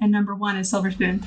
[0.00, 1.26] And number one is Silver Spoon.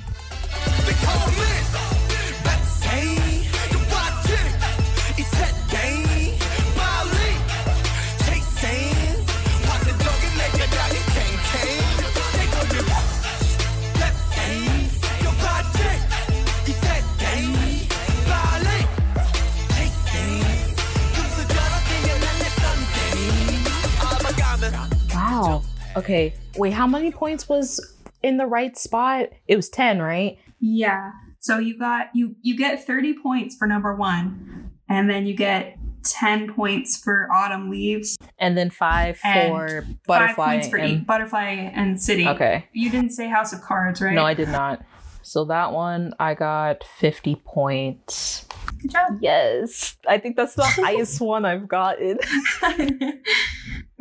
[25.41, 25.62] Wow.
[25.97, 26.34] Okay.
[26.58, 29.30] Wait, how many points was in the right spot?
[29.47, 30.38] It was 10, right?
[30.60, 31.12] Yeah.
[31.39, 35.78] So you got you you get 30 points for number one, and then you get
[36.04, 40.45] 10 points for Autumn Leaves, And then five And for five butterfly.
[40.54, 42.28] points for and- Butterfly and City.
[42.28, 42.65] Okay.
[42.73, 44.13] You didn't say House of Cards, right?
[44.13, 44.82] No, I did not.
[45.21, 48.45] So that one, I got 50 points.
[48.82, 49.17] Good job.
[49.21, 49.97] Yes.
[50.08, 52.17] I think that's the highest one I've gotten.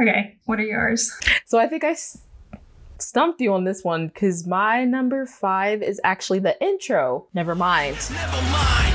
[0.01, 1.13] Okay, what are yours?
[1.47, 2.19] So I think I s-
[2.99, 7.27] stumped you on this one because my number five is actually the intro.
[7.35, 7.97] Never mind.
[8.11, 8.95] Never mind.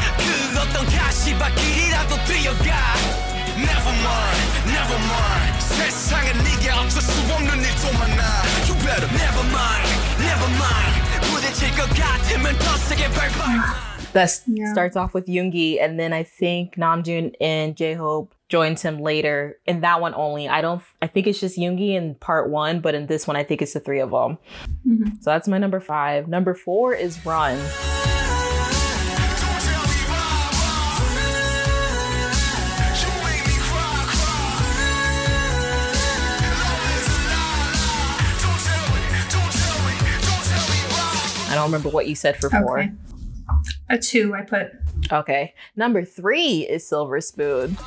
[14.13, 14.72] That yeah.
[14.72, 19.58] starts off with Yoongi, and then I think Namjoon and J Hope joins him later.
[19.66, 20.84] In that one only, I don't.
[21.02, 23.74] I think it's just Yoongi in part one, but in this one, I think it's
[23.74, 24.38] the three of them.
[24.88, 25.24] Mhm.
[25.24, 26.28] So that's my number five.
[26.28, 27.58] Number four is Run.
[41.50, 42.88] I don't remember what you said for four.
[43.89, 44.71] A two, I put.
[45.12, 45.54] Okay.
[45.76, 47.78] Number three is Silver Spoon.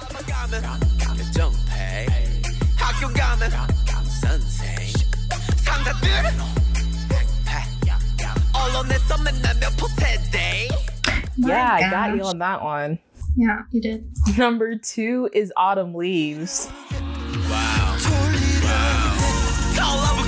[11.49, 11.75] Yeah.
[11.75, 12.99] I got you on that one.
[13.37, 14.09] Yeah, you did.
[14.39, 16.71] Number two is Autumn Leaves.
[17.49, 17.97] Wow.
[18.65, 20.26] wow.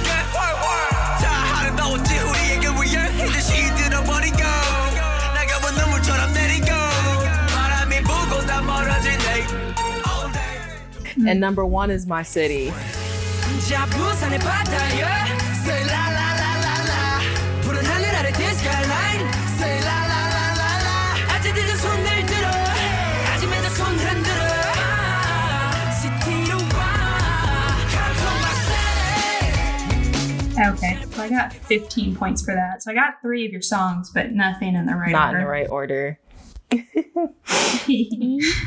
[11.18, 11.28] Mm-hmm.
[11.28, 12.72] And number one is my city.
[30.61, 32.83] Okay, so I got 15 points for that.
[32.83, 35.38] So I got three of your songs, but nothing in the right Not order.
[35.38, 36.18] in the right order.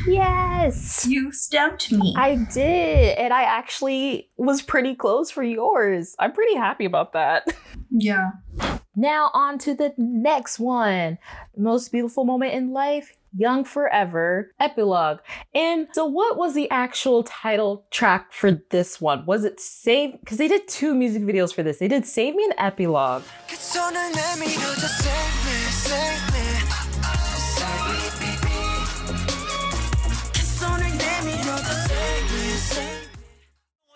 [0.06, 1.06] Yes.
[1.06, 2.14] you stumped me.
[2.16, 3.18] I did.
[3.18, 6.14] And I actually was pretty close for yours.
[6.18, 7.48] I'm pretty happy about that.
[7.90, 8.30] yeah.
[8.94, 11.18] Now, on to the next one.
[11.56, 15.20] Most beautiful moment in life Young Forever Epilogue.
[15.54, 19.24] And so, what was the actual title track for this one?
[19.24, 20.20] Was it Save?
[20.20, 21.78] Because they did two music videos for this.
[21.78, 23.22] They did Save Me and Epilogue.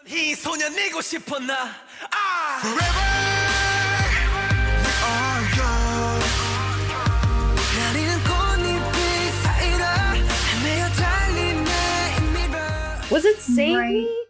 [0.07, 1.53] 이 소년이고 싶어 나
[2.11, 2.59] 아!
[2.61, 3.07] Forever
[4.81, 6.21] we are young
[7.77, 9.83] 나리는 꽃잎이 사이로
[10.51, 11.71] 헤매어 달리네
[12.19, 12.57] 이미로
[13.11, 13.93] Was it Save Right.
[13.93, 14.25] Me?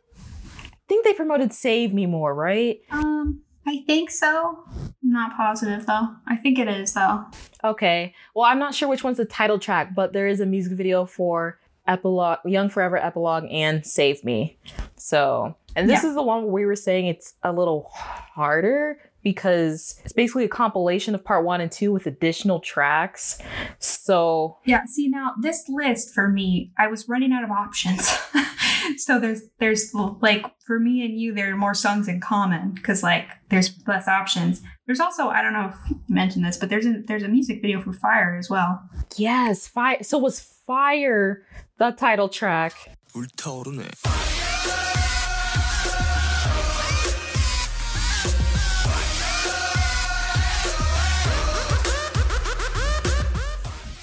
[0.73, 2.79] I think they promoted Save Me more, right?
[2.91, 4.59] Um, I think so.
[5.01, 6.09] I'm not positive though.
[6.27, 7.25] I think it is though.
[7.63, 8.13] Okay.
[8.35, 11.05] Well, I'm not sure which one's the title track, but there is a music video
[11.05, 14.57] for Epilogue, Young Forever Epilogue, and Save Me.
[14.97, 16.08] So, and this Yeah.
[16.10, 20.48] is the one where we were saying it's a little harder because it's basically a
[20.48, 23.38] compilation of part one and two with additional tracks.
[23.78, 28.08] So, Yeah, see now this list for me, I was running out of options.
[28.98, 33.02] so there's there's like for me and you there are more songs in common because
[33.02, 36.86] like there's less options there's also i don't know if you mentioned this but there's
[36.86, 38.80] a there's a music video for fire as well
[39.16, 40.02] Yes, fire.
[40.02, 41.42] So was fire
[41.78, 42.74] the title track?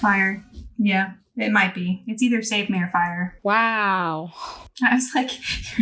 [0.04, 0.44] Fire
[0.78, 4.32] yeah it might be it's either save me or fire Wow.
[4.82, 5.30] i was like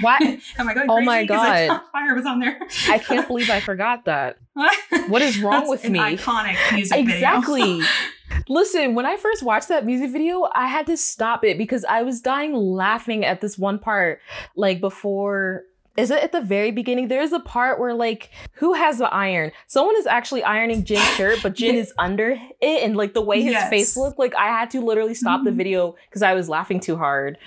[0.00, 0.22] What?
[0.58, 1.80] am i going Oh my God.
[1.92, 2.58] fire was on there
[2.88, 4.36] I can't believe I forgot that.
[5.08, 5.98] What is wrong That's with an me?
[5.98, 7.80] iconic music video Exactly.
[8.48, 12.02] Listen, when I first watched that music video, I had to stop it because I
[12.02, 14.20] was dying laughing at this one part.
[14.56, 15.64] Like before,
[15.96, 17.08] is it at the very beginning?
[17.08, 19.52] There's a part where like, who has the iron?
[19.66, 22.30] Someone is actually ironing Jin's shirt, but Jin is under
[22.60, 23.68] it, and like the way his Yes.
[23.70, 25.56] face looked, like I had to literally stop the Mhm.
[25.56, 27.38] video because I was laughing too hard.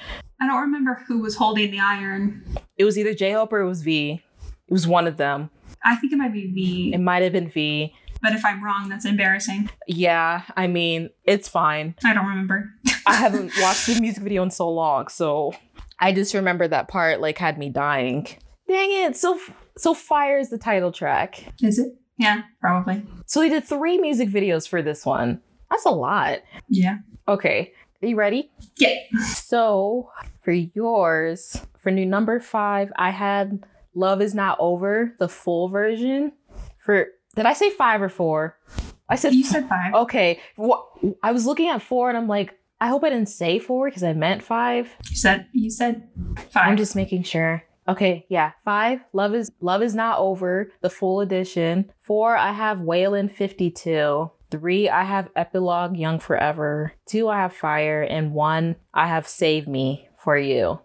[0.41, 2.43] i don't remember who was holding the iron
[2.78, 4.22] It was either J Hope or it was V.
[4.68, 5.50] It was one of them.
[5.84, 7.93] i think it might be v It might have been V.
[8.22, 11.96] but if i'm wrong that's embarrassing Yeah, I mean, it's fine.
[12.04, 12.70] i don't remember
[13.08, 15.54] I haven't watched the music video in so long, so
[16.00, 18.28] I just remember that part like had me dying.
[18.68, 19.16] Dang it!
[19.16, 19.39] So
[19.78, 21.43] so fire is the title track.
[21.62, 25.41] is it yeah probably So they did three music videos for this one.
[25.70, 26.39] That's a lot.
[26.70, 28.52] yeah Okay, are you ready?
[28.78, 28.96] yeah
[29.34, 30.10] So
[30.43, 33.64] for yours, for new number five, I had
[33.96, 36.32] "Love Is Not Over" the full version.
[36.80, 38.58] For did I say five or four?
[39.10, 40.39] I said you said five okay.
[40.58, 40.84] Wha-
[41.22, 44.04] I was looking at four and I'm like, I hope I didn't say four because
[44.04, 44.90] I meant five.
[45.10, 46.08] You said you said
[46.52, 47.64] 5 I'm just making sure.
[47.88, 48.52] Okay, yeah.
[48.64, 50.72] Five, love is love is not over.
[50.82, 51.92] The full edition.
[52.02, 54.32] Four, I have Whalien 52.
[54.52, 56.94] Three, I have Epilogue Young Forever.
[57.08, 60.80] Two, I have Fire, and one, I have Save Me for You.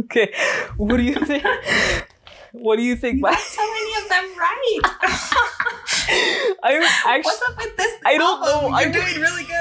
[0.00, 0.32] Okay,
[0.76, 1.44] what do you think?
[2.52, 3.16] what do you think?
[3.16, 4.80] You My, got so many of them right.
[6.62, 7.94] I'm actually, What's up with this?
[8.04, 8.46] I don't know.
[8.48, 8.74] album?
[8.74, 9.59] I'm doing really good.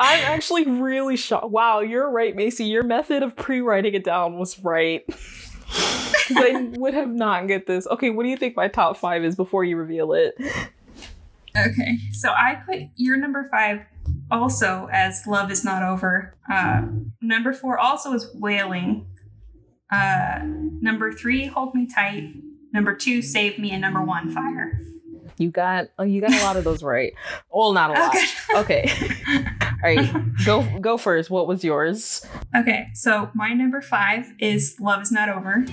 [0.00, 1.50] I'm actually really shocked.
[1.50, 2.64] Wow, you're right, Macy.
[2.64, 5.04] Your method of pre-writing it down was right.
[6.36, 7.86] I would have not get this.
[7.86, 10.34] Okay, what do you think my top five is before you reveal it?
[11.56, 13.80] Okay, so I put your number five
[14.30, 16.82] also as "Love Is Not Over." Uh,
[17.20, 19.06] number four also is "Whalien."
[19.90, 22.34] Uh, number three, "Hold Me Tight."
[22.72, 24.80] Number two, "Save Me," and number one, "Fire."
[25.38, 27.14] You got oh, you got a lot of those right.
[27.50, 28.16] Well, not a lot.
[28.56, 28.90] Okay.
[28.90, 29.54] Okay.
[29.82, 30.10] All right,
[30.44, 31.30] go go first.
[31.30, 32.26] What was yours?
[32.54, 35.64] Okay, so my number five is "Love Is Not Over."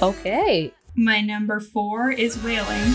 [0.00, 0.72] Okay.
[0.94, 2.94] My number four is Whalien.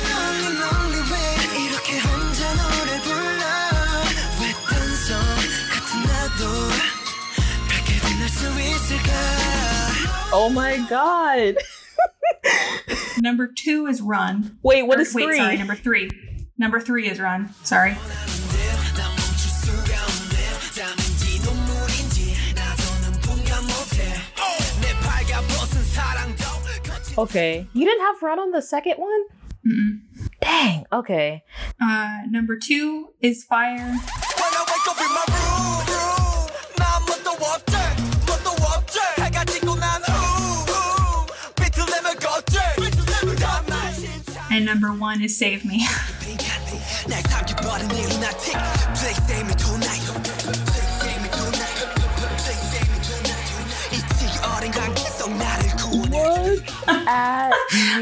[10.36, 11.58] Oh my god.
[13.20, 14.58] number two is Run.
[14.64, 15.38] Wait, what or, is wait, three?
[15.38, 16.10] Sorry, number three.
[16.58, 17.54] Number three is Run.
[17.64, 17.96] Sorry.
[27.16, 29.24] Okay, you didn't have Run on the second one.
[29.68, 30.00] Mm-mm.
[30.42, 30.86] Dang.
[30.92, 31.44] Okay.
[31.82, 33.96] Uh, number two is Fire.
[44.54, 45.84] And number one is Save Me.
[56.12, 56.64] What?
[57.08, 57.52] at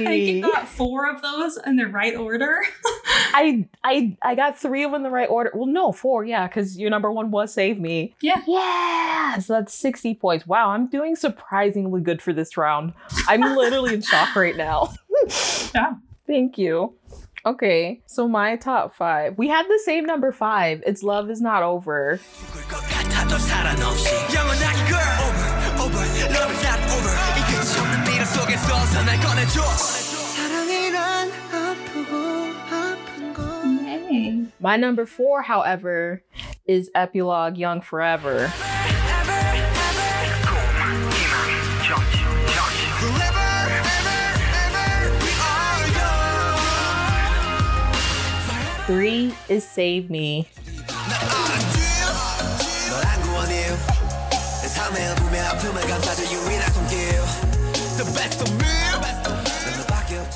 [0.10, 0.39] me.
[0.39, 2.60] I got four of those in the right order.
[3.06, 5.52] I I I got three of them in the right order.
[5.54, 8.14] Well, no, four, yeah, because your number one was Save Me.
[8.22, 8.41] Yeah.
[8.45, 9.39] Yeah.
[9.39, 10.45] So that's 60 points.
[10.45, 12.91] Wow, I'm doing surprisingly good for this round.
[13.30, 14.93] I'm literally in shock right now.
[15.74, 15.93] yeah.
[16.32, 16.95] Thank you.
[17.45, 19.38] Okay, so my top five.
[19.38, 20.82] We had the same number five.
[20.88, 22.21] It's Love Is Not Over.
[34.61, 36.23] My number four, however,
[36.65, 38.53] is Epilogue Young Forever.
[48.92, 50.46] Three is Save Me.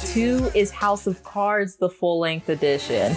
[0.06, 3.14] Two is House of Cards, the full length edition.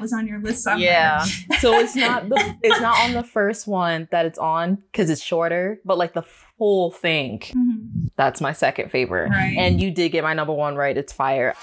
[0.00, 0.86] was on your list somewhere.
[0.86, 1.24] Yeah.
[1.58, 5.22] so it's not the, it's not on the first one that it's on because it's
[5.22, 6.24] shorter, but like the
[6.58, 7.40] full thing.
[7.40, 8.06] Mm-hmm.
[8.16, 9.30] That's my second favorite.
[9.30, 9.56] Right.
[9.56, 10.96] And you did get my number one right.
[10.96, 11.54] It's fire.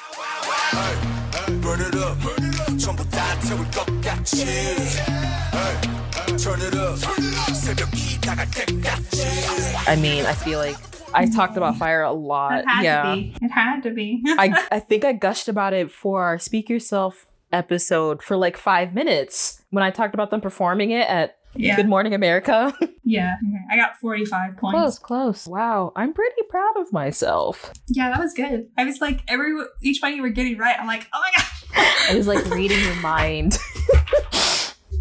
[9.87, 10.75] I mean, I feel like
[11.13, 11.35] I mm-hmm.
[11.35, 12.59] talked about fire a lot.
[12.59, 13.15] It yeah.
[13.15, 14.21] It had to be.
[14.25, 18.93] I, I think I gushed about it for our Speak Yourself episode for like five
[18.93, 21.75] minutes when I talked about them performing it at yeah.
[21.75, 22.73] Good Morning America.
[23.09, 23.35] Yeah.
[23.41, 23.57] Okay.
[23.71, 24.73] I got 45 points.
[24.75, 25.47] close, close.
[25.47, 27.71] Wow, I'm pretty proud of myself.
[27.87, 28.67] Yeah, that was good.
[28.77, 30.77] I was like, every each one you were getting right.
[30.77, 32.11] I'm like, oh my god.
[32.11, 33.57] I was like reading your mind.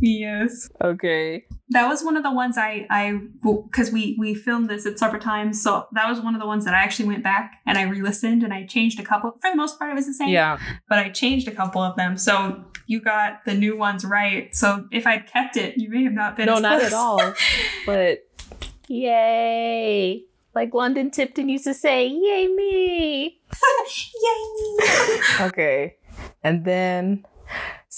[0.00, 0.68] Yes.
[0.84, 1.46] okay.
[1.70, 5.22] That was one of the ones I I because we we filmed this at separate
[5.22, 7.82] times, so that was one of the ones that I actually went back and I
[7.82, 9.32] re-listened and I changed a couple.
[9.40, 10.28] For the most part, it was the same.
[10.28, 10.58] Yeah.
[10.88, 14.54] But I changed a couple of them, so you got the new ones right.
[14.54, 16.46] So if I'd kept it, you may have not been.
[16.46, 16.92] No, as not close.
[16.92, 17.34] at all.
[17.86, 18.26] But
[18.88, 20.24] yay.
[20.54, 23.40] Like London Tipton used to say, yay me.
[24.22, 24.78] Yay!
[24.78, 25.96] Me!" okay.
[26.42, 27.26] And then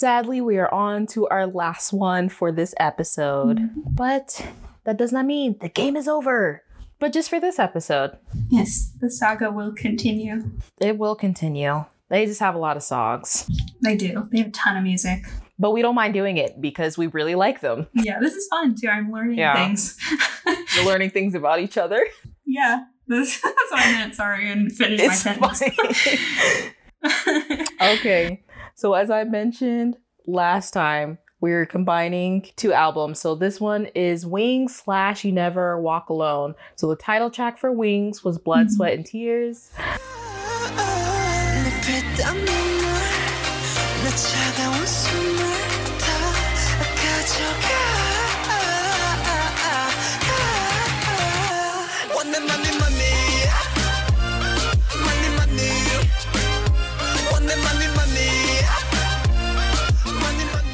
[0.03, 3.59] sadly, we are on to our last one for this episode.
[3.59, 3.81] Mm-hmm.
[3.91, 4.47] But
[4.85, 6.63] that does not mean the game is over.
[7.01, 8.17] But just for this episode,
[8.49, 10.53] Yes, the saga will continue.
[10.81, 11.85] it will continue.
[12.11, 13.49] They just have a lot of songs.
[13.83, 14.29] They do.
[14.31, 15.25] They have a ton of music.
[15.59, 17.89] But we don't mind doing it because we really like them.
[17.93, 18.89] Yeah, this is fun too.
[18.89, 19.55] I'm learning Yeah.
[19.67, 19.99] things.
[20.77, 22.07] We're learning things about each other.
[22.47, 24.15] yeah, this, that's what I meant.
[24.15, 25.59] Sorry, and finish my It's sentence.
[25.59, 27.67] fine.
[27.99, 28.43] okay.
[28.79, 33.19] So as I mentioned last time, we're combining two albums.
[33.19, 36.55] So this one is Wings slash You Never Walk Alone.
[36.77, 38.71] So the title track for Wings was Blood, Mhm.
[38.71, 39.71] Sweat, and Tears.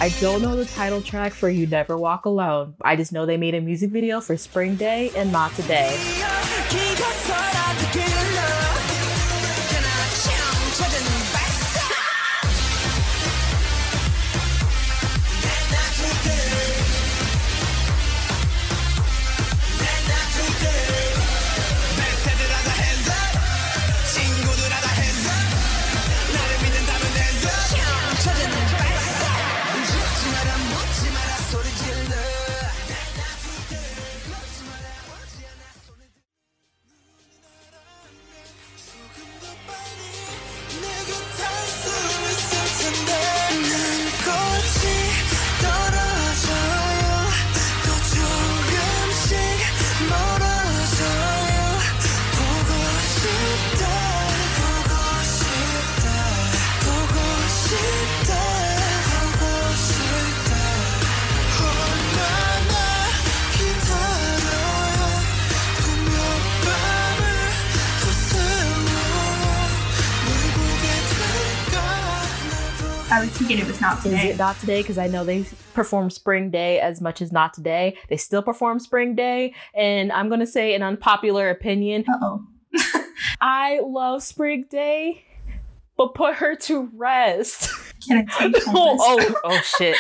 [0.05, 2.75] I don't know the title track for You Never Walk Alone.
[2.83, 5.97] I just know they made a music video for Spring Day and Not Today.
[73.85, 74.31] Thinking it was not Is today.
[74.31, 74.83] it Not Today?
[74.83, 77.97] Because I know they perform Spring Day as much as Not Today.
[78.09, 79.55] They still perform Spring Day.
[79.75, 82.05] And I'm going to say an unpopular opinion.
[82.09, 82.47] Uh oh.
[83.41, 85.25] I love Spring Day,
[85.97, 87.71] but put her to rest.
[88.07, 89.35] Can I my oh, list?
[89.35, 89.97] oh, oh, shit.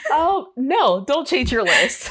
[0.10, 2.10] oh, no, don't change your list.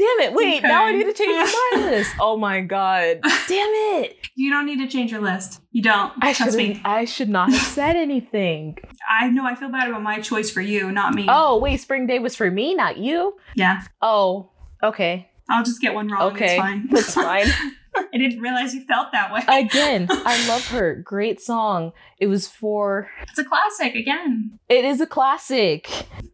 [0.00, 0.32] Damn it.
[0.32, 2.14] Wait, now I need to change my list.
[2.18, 3.20] Oh my God.
[3.48, 3.68] Damn
[4.02, 4.16] it.
[4.34, 5.60] You don't need to change your list.
[5.72, 6.10] You don't.
[6.22, 6.80] I Trust should me.
[6.86, 8.78] I should not have said anything.
[9.20, 11.26] I know I feel bad about my choice for you, not me.
[11.28, 13.36] Oh, wait, Spring Day was for me, not you?
[13.54, 13.82] Yeah.
[14.00, 15.28] Oh, okay.
[15.50, 16.32] I'll just get one wrong.
[16.32, 16.54] Okay.
[16.54, 16.88] It's fine.
[16.90, 17.46] That's fine.
[17.94, 19.42] I didn't realize you felt that way.
[19.48, 20.94] Again, I love her.
[20.94, 21.92] Great song.
[22.18, 24.58] It was for it's a classic again.
[24.70, 25.90] it is a classic.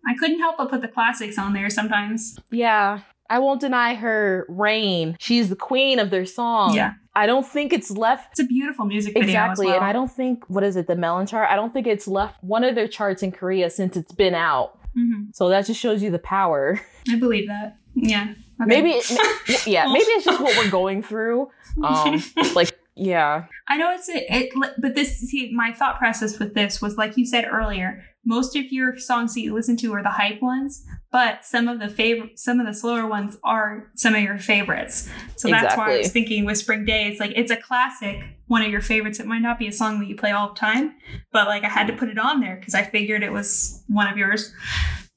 [0.07, 2.39] I couldn't help but put the classics on there sometimes.
[2.53, 3.01] Yeah.
[3.31, 5.17] I won't deny her reign.
[5.21, 6.75] She's the queen of their song.
[6.75, 6.93] Yeah.
[7.15, 9.67] I don't think it's left It's a beautiful music video exactly.
[9.67, 9.77] as well.
[9.77, 11.49] And I don't think what is it, the melon chart?
[11.51, 14.79] I don't think it's left one of their charts in Korea since it's been out.
[14.97, 15.35] Mhm.
[15.35, 16.81] So that just shows you the power.
[17.11, 17.79] I believe that.
[17.95, 18.35] Yeah.
[18.61, 18.67] Okay.
[18.67, 21.49] Maybe it, yeah, maybe it's just what we're going through.
[21.83, 22.23] Um
[22.55, 23.45] like Yeah.
[23.69, 27.17] I know it's a, it, but this see my thought process with this was like
[27.17, 28.03] you said earlier.
[28.25, 31.79] Most of your songs that you listen to are the hype ones, but some of
[31.79, 35.09] the favorite, some of the slower ones are some of your favorites.
[35.37, 38.71] So that's why I was thinking with Spring Days, like it's a classic, one of
[38.71, 39.21] your favorites.
[39.21, 40.95] It might not be a song that you play all the time,
[41.33, 44.09] but like I had to put it on there because I figured it was one
[44.09, 44.53] of yours.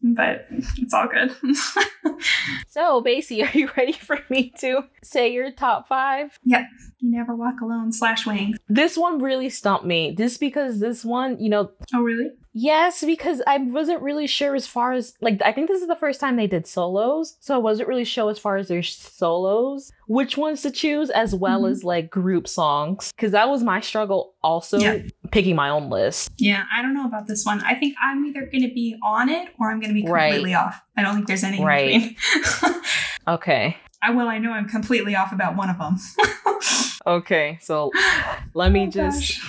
[0.02, 0.48] But
[0.78, 1.36] it's all good.
[2.68, 6.38] So, Macy, are you ready for me to say your top five?
[6.46, 6.62] Yep.
[7.00, 7.92] you never walk alone.
[7.92, 8.58] Slash wings.
[8.68, 10.12] This one really stumped me.
[10.16, 12.30] This because this one, you know, Oh really?
[12.54, 15.96] Yes, because I wasn't really sure as far as like I think this is the
[15.96, 19.92] first time they did solos, so I wasn't really sure as far as their solos,
[20.08, 21.72] which ones to choose, as well Mhm.
[21.72, 23.12] as like group songs.
[23.16, 25.00] Because that was my struggle also Yeah.
[25.32, 26.32] picking my own list.
[26.38, 27.62] Yeah, I don't know about this one.
[27.62, 30.30] I think I'm either going to be on it or I'm going to be Right.
[30.32, 30.82] completely off.
[30.98, 32.16] I don't think there's any Right.
[32.20, 32.76] between.
[33.28, 33.78] Okay.
[34.02, 34.28] I will.
[34.28, 35.98] I know I'm completely off about one of them.
[37.08, 37.92] Okay, so
[38.54, 39.40] let me Oh, just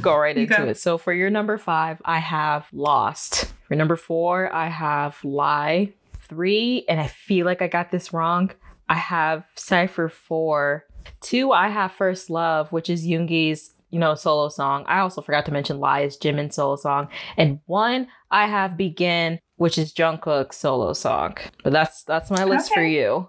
[0.00, 0.64] go right into go.
[0.66, 0.76] it.
[0.78, 3.52] So for your number five, I have Lost.
[3.68, 5.92] For number four, I have Lie.
[6.28, 8.50] Three, and I feel like I got this wrong.
[8.88, 10.84] I have Cypher four.
[11.20, 14.84] Two, I have First Love, which is Yoongi's, you know, solo song.
[14.86, 17.08] I also forgot to mention Lie is Jimin's solo song.
[17.36, 21.36] And one, I have Begin, which is Jungkook's solo song.
[21.64, 23.28] But that's that's my list for you.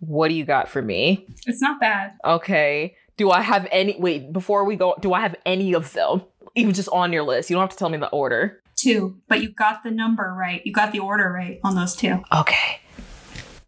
[0.00, 1.26] What do you got for me?
[1.46, 2.12] it's not bad.
[2.24, 2.96] Okay.
[3.16, 3.96] Do I have any?
[3.98, 6.22] Wait, before we go, do I have any of them?
[6.54, 7.50] Even just on your list.
[7.50, 8.60] You don't have to tell me the order.
[8.76, 10.60] Two, but you got the number right.
[10.64, 12.22] You got the order right on those two.
[12.34, 12.80] Okay.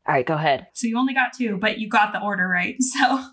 [0.06, 0.66] All right, go ahead.
[0.74, 2.76] So you only got two, but you got the order right.
[2.80, 3.24] So,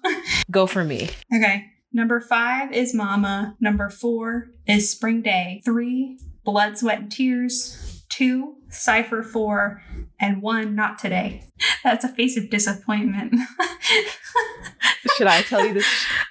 [0.50, 1.10] Go for me.
[1.36, 1.66] okay.
[1.94, 3.58] Number five is Mama.
[3.60, 5.62] Number four is Spring Day.
[5.66, 8.04] Three, Blood, Sweat, and Tears.
[8.10, 9.82] Two, Cypher 4.
[10.20, 11.44] And one, Not Today.
[11.84, 13.34] That's a face of disappointment.
[15.18, 15.88] Should I tell you this?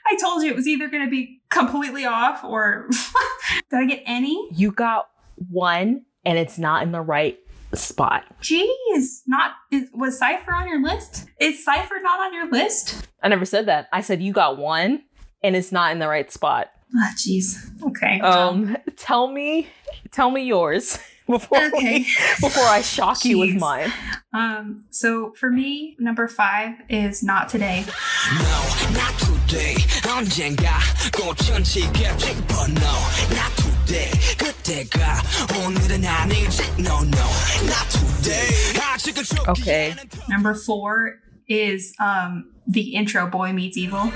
[0.06, 2.88] I told you it was either going to be completely off or.
[3.70, 4.48] Did I get any?
[4.52, 5.08] You got
[5.48, 7.38] one, and it's not in the right
[7.74, 8.24] spot.
[8.42, 11.26] Jeez, not is, was Cypher on your list?
[11.40, 13.08] Is Cypher not on your list?
[13.22, 13.88] I never said that.
[13.92, 15.02] I said you got one,
[15.42, 16.70] and it's not in the right spot.
[16.96, 17.56] Ah, jeez.
[17.82, 18.20] Okay.
[18.20, 19.68] Um, tell me,
[20.10, 20.98] tell me yours
[21.29, 21.99] before Okay.
[21.99, 22.07] we,
[22.41, 23.59] before I shock you with Jeez.
[23.59, 23.91] mine.
[24.33, 24.85] Um.
[24.91, 27.85] So for me, number five is not today.
[28.33, 28.59] No,
[28.93, 29.75] not today.
[30.05, 30.79] 언젠가
[31.15, 32.95] 꽃천지게 피고 No,
[33.35, 34.11] not today.
[34.37, 35.21] 그때가
[35.65, 36.63] 오늘은 아니지.
[36.79, 37.27] No, no,
[37.65, 38.49] not today.
[38.79, 39.95] 아직은 Okay.
[40.29, 44.11] Number four is um the intro Boy Meets Evil.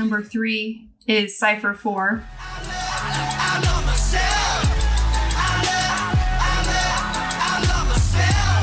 [0.00, 2.24] number three is Cypher Four.
[2.32, 4.64] I love myself
[5.36, 7.04] I love, I love,
[7.36, 8.60] I love myself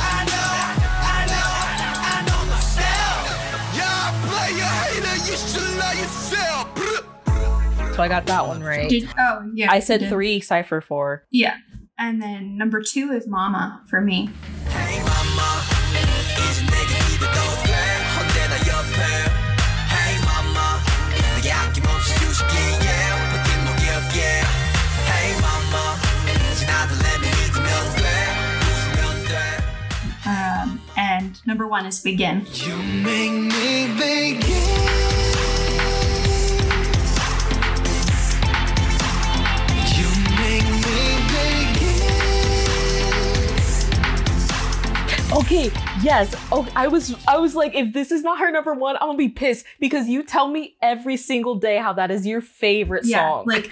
[0.00, 0.48] I know,
[1.04, 1.48] I know,
[2.08, 3.22] I know myself
[3.76, 8.88] Yeah, player hater, you should love yourself So I got that one right.
[8.88, 9.70] Did oh yeah.
[9.70, 11.26] I said three, Cypher four.
[11.30, 11.58] Yeah.
[11.98, 14.30] And then number two is Mama for me.
[14.68, 15.74] Hey mama
[31.24, 32.46] and number one is Begin.
[32.52, 34.44] You make me begin
[39.96, 41.00] You make me
[41.32, 42.04] begin
[45.36, 45.70] Okay,
[46.02, 46.32] yes.
[46.52, 49.18] Oh, I was I was like, if this is not her number one, I'm gonna
[49.18, 53.28] be pissed because you tell me every single day how that is your favorite Yeah,
[53.30, 53.44] song.
[53.46, 53.70] like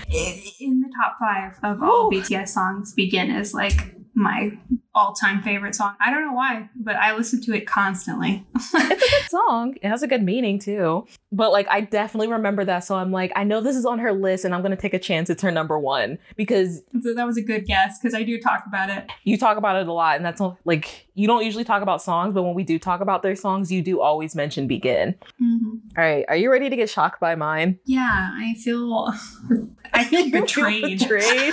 [0.61, 2.21] in the top five of all Woo.
[2.21, 4.51] BTS songs, Begin is like my
[4.95, 5.95] all-time favorite song.
[6.05, 8.45] I don't know why, but I listen to it constantly.
[8.55, 9.75] it's a good song.
[9.81, 11.07] It has a good meaning too.
[11.35, 12.81] But like, I definitely remember that.
[12.81, 14.99] So I'm like, I know this is on her list, and I'm gonna take a
[14.99, 18.39] chance it's her number one because so that was a good guess because I do
[18.39, 19.11] talk about it.
[19.25, 22.35] you talk about it a lot, and that's like you don't usually talk about songs,
[22.35, 25.81] but when we do talk about their songs, you do always mention "Begin." Mhm.
[25.97, 27.79] All right, are you ready to get shocked by mine?
[27.87, 29.11] Yeah, I feel
[29.95, 30.99] I feel feel betrayed.
[30.99, 31.53] betrayed?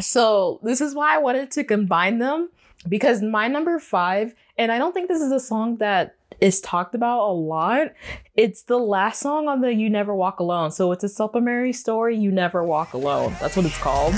[0.00, 2.50] So this is why I wanted to combine them
[2.88, 6.94] because my number five, and I don't think this is a song that is talked
[6.94, 7.92] about a lot.
[8.34, 12.16] It's the last song on the "You Never Walk Alone." So it's a supplementary story.
[12.16, 14.14] "You Never Walk Alone." That's what it's called.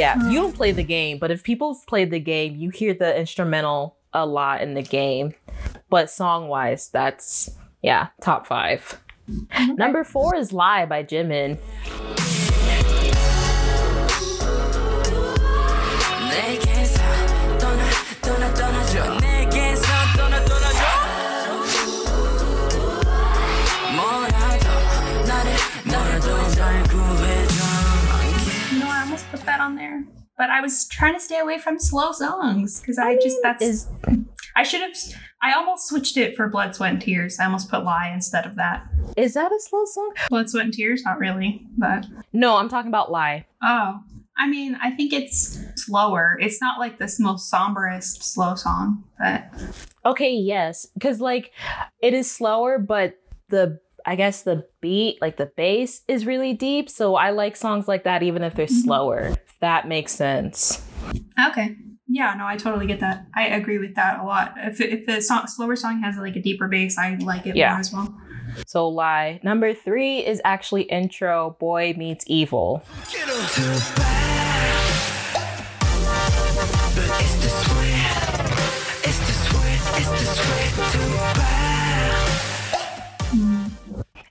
[0.00, 0.56] Yeah, you don't hmm.
[0.56, 4.24] play the game, but if people have played the game, you hear the instrumental a
[4.24, 5.34] lot in the game.
[5.90, 7.50] But song wise, that's
[7.82, 8.98] yeah, top five.
[9.28, 9.74] Mm-hmm.
[9.74, 11.58] Number four is Lie by Jimin.
[29.70, 30.04] On there,
[30.36, 33.88] but I was trying to stay away from slow songs because I just that's Is
[34.56, 34.94] I should have.
[35.42, 37.38] I almost switched it for Blood, Sweat, and Tears.
[37.40, 38.84] I almost put Lie instead of that.
[39.16, 40.12] is that a slow song?
[40.28, 43.46] Blood, Sweat, and Tears, not really, but No, I'm talking about Lie.
[43.62, 44.00] oh,
[44.36, 46.38] I mean, I think it's slower.
[46.40, 49.44] It's not like this most somberest slow song, but
[50.04, 51.52] Okay, yes, because like
[52.02, 53.16] it is slower, but
[53.50, 53.78] the
[54.10, 56.90] I guess the beat, like the bass, is really deep.
[56.90, 58.74] So I like songs like that, even if they're mm-hmm.
[58.74, 59.18] slower.
[59.28, 60.84] If that makes sense.
[61.46, 61.76] okay.
[62.08, 63.26] Yeah, no, I totally get that.
[63.36, 64.54] I agree with that a lot.
[64.56, 67.70] If if the song, slower song has like a deeper bass, I like it Yeah.
[67.70, 68.12] more as well.
[68.66, 69.38] So lie.
[69.44, 71.56] Number three is actually intro.
[71.60, 72.82] Boy meets evil.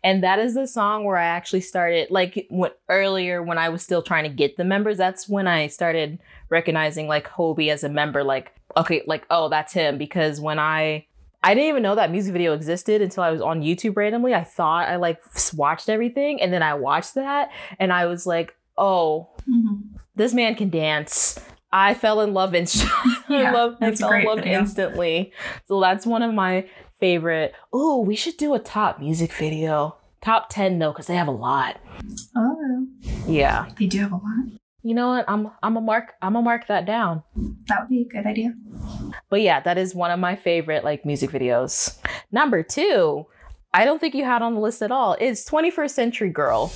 [0.04, 3.82] And that is the song where I actually started, like when, earlier when I was
[3.84, 4.98] still trying to get the members.
[4.98, 6.20] That's when I started
[6.50, 8.24] recognizing like Hobi as a member.
[8.24, 9.98] Like, okay, like oh, that's him.
[9.98, 11.06] Because when I
[11.44, 14.34] I didn't even know that music video existed until I was on YouTube randomly.
[14.34, 15.22] I thought I like
[15.54, 19.96] watched everything, and then I watched that, and I was like, oh, Mm-hmm.
[20.16, 21.40] this man can dance.
[21.72, 22.68] I fell in love and
[23.30, 24.60] I love I fell in love video.
[24.60, 25.34] instantly.
[25.68, 26.68] So that's one of my
[27.00, 27.54] favorite.
[27.74, 29.98] Oh, we should do a top music video.
[30.22, 31.78] Top 10 though, because they have a lot.
[32.36, 32.88] Oh,
[33.28, 33.68] Yeah.
[33.80, 34.46] they do have a lot.
[34.82, 35.26] You know what?
[35.28, 37.24] I'm I'm a mark I'm gonna mark that down.
[37.68, 38.54] That would be a good idea.
[39.30, 41.98] But yeah, that is one of my favorite like music videos.
[42.32, 43.26] Number two,
[43.74, 46.72] I don't think you had on the list at all, is 21st Century Girl.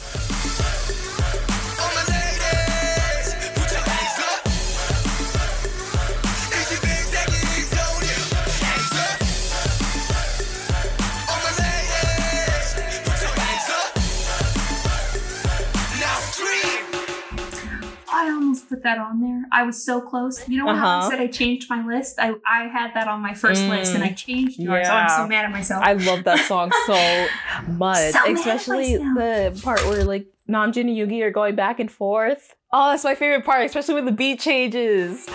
[18.73, 19.43] Put that on there.
[19.51, 20.47] I was so close.
[20.49, 21.05] You know how Uh-huh.
[21.05, 22.17] I said I changed my list?
[22.19, 23.69] I, I had that on my first Mm.
[23.69, 24.87] list and I changed yours.
[24.87, 25.83] So I'm so mad at myself.
[25.85, 27.27] I love that song so
[27.71, 32.55] much, So especially the part where like Namjoon and Yoongi are going back and forth.
[32.71, 35.27] Oh, that's my favorite part, especially when the beat changes.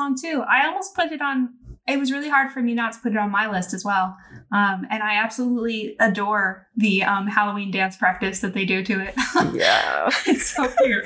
[0.00, 0.42] Song too.
[0.48, 1.50] I almost put it on.
[1.86, 4.16] It was really hard for me not to put it on my list as well.
[4.52, 9.14] Um, and I absolutely adore the um, Halloween dance practice that they do to it.
[9.54, 10.08] Yeah.
[10.26, 11.04] it's so cute.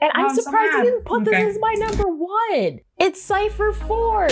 [0.00, 1.30] And I'm Oh, I'm so surprised you didn't put Okay.
[1.44, 2.80] this as my number one.
[2.98, 4.28] It's Cypher 4.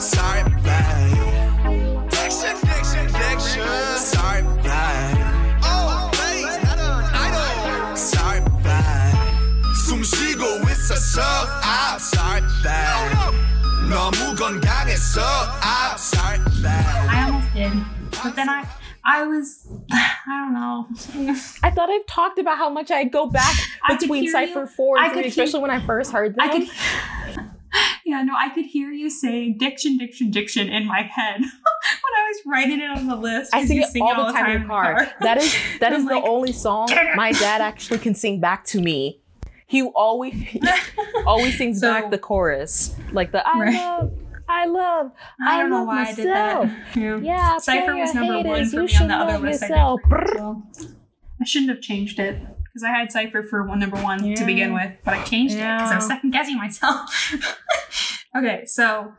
[0.00, 0.41] Sorry,
[18.48, 18.66] then I,
[19.04, 21.34] I was, I don't know.
[21.62, 23.54] I thought I've talked about how much I go back
[23.88, 26.40] between Cypher 4 and 3, could hear- especially when I first heard them.
[26.40, 26.68] I could,
[28.04, 32.28] yeah, no, I could hear you saying diction, diction, diction in my head when I
[32.28, 33.54] was writing it on the list.
[33.54, 35.08] I 'cause sing you it all the time in the car.
[35.20, 39.20] That is that the like, only song my dad actually can sing back to me.
[39.66, 40.34] He always
[41.26, 43.74] always sings So- back the chorus, like the I Right.
[43.74, 44.12] love,
[44.52, 45.12] I love.
[45.46, 46.70] I don't know why I did that.
[46.96, 47.18] Yeah.
[47.22, 49.62] Yeah, Cypher was number one for me on the other list.
[49.62, 50.00] I, did yourself.
[50.12, 50.62] as well.
[51.40, 54.74] I shouldn't have changed it because I had Cypher for one number one to begin
[54.74, 57.34] with, but I changed it because I was second guessing myself.
[58.36, 59.12] okay, so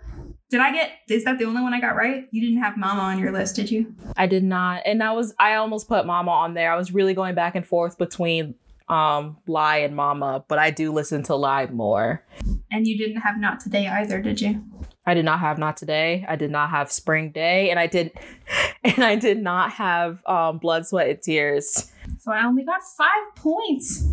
[0.50, 0.92] did I get?
[1.10, 2.28] Is that the only one I got right?
[2.32, 3.96] You didn't have Mama on your list, did you?
[4.16, 6.72] I did not, and I was I almost put Mama on there.
[6.72, 8.56] I was really going back and forth between
[8.88, 12.24] um Lie and Mama, but I do listen to Lie more.
[12.72, 14.64] And you didn't have Not Today either, did you?
[15.06, 16.26] I did not have Not Today.
[16.28, 18.12] I did not have Spring Day, and I did,
[18.84, 21.92] and I did not have um, Blood, Sweat, and Tears.
[22.20, 24.04] So I only got five points.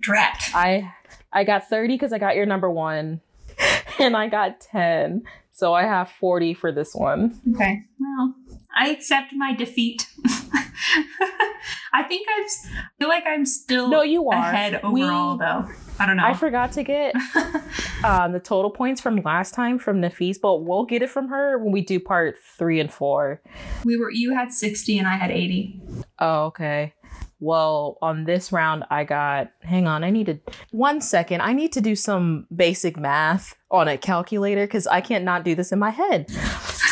[0.00, 0.38] Drat.
[0.54, 0.92] I
[1.32, 3.20] I got thirty because I got your number one,
[3.98, 7.40] and I got ten, so I have forty for this one.
[7.54, 7.82] Okay.
[7.98, 8.34] Well,
[8.76, 10.06] I accept my defeat.
[11.98, 12.44] I think I'm.
[12.44, 14.34] I feel like I'm still No, you are.
[14.52, 15.66] ahead We- overall, though.
[15.98, 16.26] I don't know.
[16.26, 17.14] I forgot to get
[18.04, 21.56] um, the total points from last time from Nafis, but we'll get it from her
[21.58, 23.40] when we do part three and four.
[23.84, 24.10] we were.
[24.10, 25.80] You had sixty, and I had eighty.
[26.18, 26.92] Oh, okay.
[27.40, 29.50] Well, on this round, I got.
[29.62, 30.38] Hang on, I need to.
[30.70, 31.40] One second.
[31.40, 35.54] I need to do some basic math on a calculator because I can't not do
[35.54, 36.26] this in my head.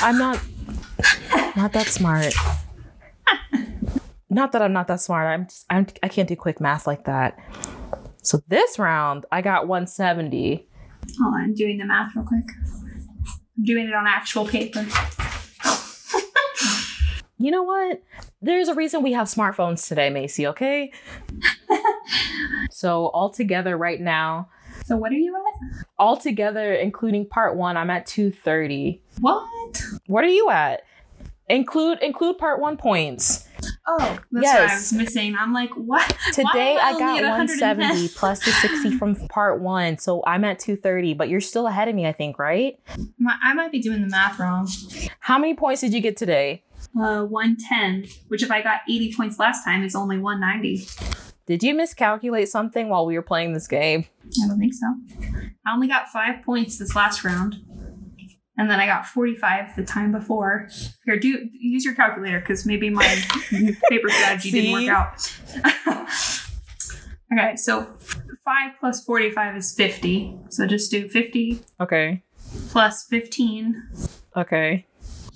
[0.01, 0.41] I'm not.
[1.57, 2.33] Not that smart.
[4.31, 5.27] Not that I'm not that smart.
[5.27, 5.67] I'm just.
[5.71, 7.39] I'm, I can't do quick math like that.
[8.23, 10.67] So this round, I got 170.
[11.21, 12.45] Hold on, I'm doing the math real quick.
[13.59, 14.87] I'm doing it on actual paper.
[17.37, 18.01] You know what?
[18.41, 20.93] There's a reason we have smartphones today, Macy, okay?
[22.71, 24.49] so, all together right now,
[24.85, 25.85] So what are you at?
[25.99, 29.03] all together, including part one, I'm at 230.
[29.21, 29.83] What?
[30.07, 30.83] What are you at?
[31.49, 33.47] Include include part one points.
[33.87, 35.37] Oh, that's what I was missing.
[35.39, 36.17] I'm like, what?
[36.33, 39.99] Today I I got 170 plus the 60 from part one.
[39.99, 42.79] So I'm at 230, but you're still ahead of me, I think, right?
[43.43, 44.69] I might be doing the math wrong.
[45.21, 46.63] How many points did you get today?
[46.99, 50.87] Uh, 110, which if I got 80 points last time is only 190.
[51.47, 54.07] Did you miscalculate something while we were playing this game?
[54.43, 54.87] I don't think so.
[55.67, 57.57] I only got five points this last round.
[58.57, 60.69] And then I got 45 the time before.
[61.05, 63.05] Here, do use your calculator because maybe my
[63.91, 65.39] paper strategy didn't work out.
[67.33, 67.85] okay, so
[68.45, 70.39] 5 plus 45 is 50.
[70.51, 72.23] So just do 50 Okay.
[72.71, 73.83] plus 15
[74.37, 74.87] Okay.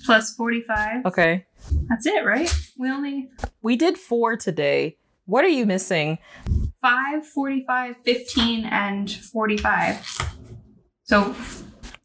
[0.05, 1.05] plus 45.
[1.05, 1.45] Okay.
[1.89, 2.53] That's it, right?
[2.77, 3.29] We only
[3.61, 4.95] We did four today.
[5.25, 6.17] What are you missing?
[6.81, 10.35] 5, 45, 15, and 45.
[11.03, 11.35] So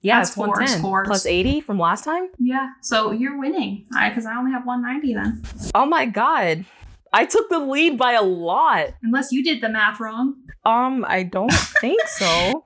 [0.05, 1.07] Yeah, That's it's four 110 scores.
[1.09, 2.29] plus 80 from last time.
[2.39, 3.87] Yeah, so you're winning.
[3.97, 5.43] I because I only have 190 then.
[5.75, 6.67] Oh my god.
[7.11, 8.89] I took the lead by a lot.
[9.03, 10.35] Unless you did the math wrong.
[10.67, 12.65] Um, I don't think so.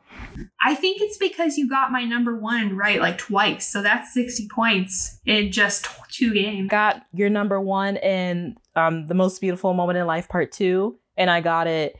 [0.64, 3.68] I think it's because you got my number one right like twice.
[3.68, 6.70] So that's 60 points in just two games.
[6.70, 11.30] Got your number one in um the most beautiful moment in life part two, and
[11.30, 11.97] I got it.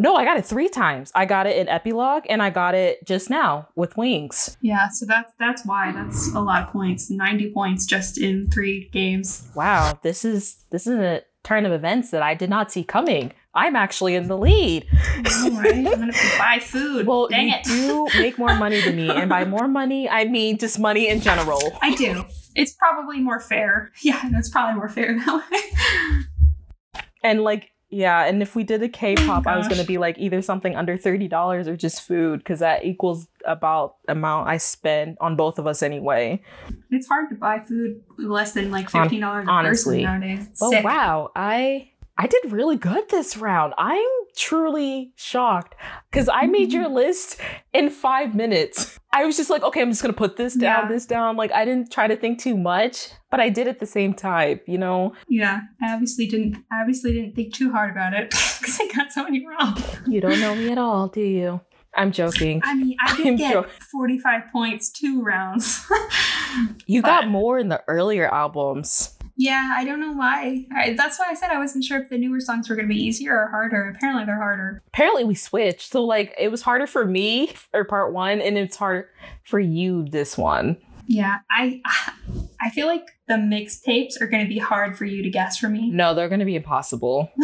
[0.00, 1.10] No, I got it three times.
[1.14, 4.56] I got it in epilogue, and I got it just now with wings.
[4.62, 7.10] Yeah, so that's that's why that's a lot of points.
[7.10, 9.50] 90 points just in three games.
[9.56, 13.32] Wow, this is this is a turn of events that I did not see coming.
[13.54, 14.86] I'm actually in the lead.
[15.42, 17.06] All right, I'm gonna buy food.
[17.06, 17.64] Well, Dang you it.
[17.64, 21.20] do make more money than me, and by more money, I mean just money in
[21.20, 21.60] general.
[21.82, 22.24] I do.
[22.54, 23.90] It's probably more fair.
[24.02, 27.02] Yeah, that's probably more fair that way.
[27.24, 30.42] And like, yeah, and if we did a K-pop, I was gonna be like either
[30.42, 35.36] something under thirty dollars or just food, because that equals about amount I spend on
[35.36, 36.42] both of us anyway.
[36.90, 40.04] It's hard to buy food less than like fifteen dollars a honestly.
[40.04, 40.48] person nowadays.
[40.50, 40.84] It's Oh sick.
[40.84, 43.74] wow, I I did really good this round.
[43.78, 44.04] I'm
[44.36, 45.76] truly shocked
[46.10, 46.94] because I made your mm-hmm.
[46.94, 47.40] list
[47.72, 48.98] in five minutes.
[49.12, 50.88] I was just like, okay, I'm just gonna put this down, Yeah.
[50.88, 51.36] this down.
[51.36, 54.60] Like I didn't try to think too much, but I did at the same time.
[54.66, 56.56] You know, Yeah, I obviously didn't.
[56.72, 59.80] I obviously didn't think too hard about it because I got so many wrong.
[60.08, 61.60] you don't know me at all, do you?
[61.94, 62.60] I'm joking.
[62.64, 63.70] I mean, I I'm did get joking.
[63.92, 65.86] forty-five points two rounds.
[66.86, 69.17] You but- got more in the earlier albums.
[69.38, 70.66] Yeah, I don't know why.
[70.74, 72.94] I, that's why I said I wasn't sure if the newer songs were going to
[72.94, 73.88] be easier or harder.
[73.88, 74.82] Apparently, they're harder.
[74.88, 75.92] Apparently, we switched.
[75.92, 79.08] So, like, it was harder for me for part one, and it's harder
[79.44, 80.76] for you this one.
[81.06, 81.80] Yeah, I
[82.60, 85.68] I feel like the mixtapes are going to be hard for you to guess for
[85.68, 85.90] me.
[85.90, 87.30] No, they're going to be impossible.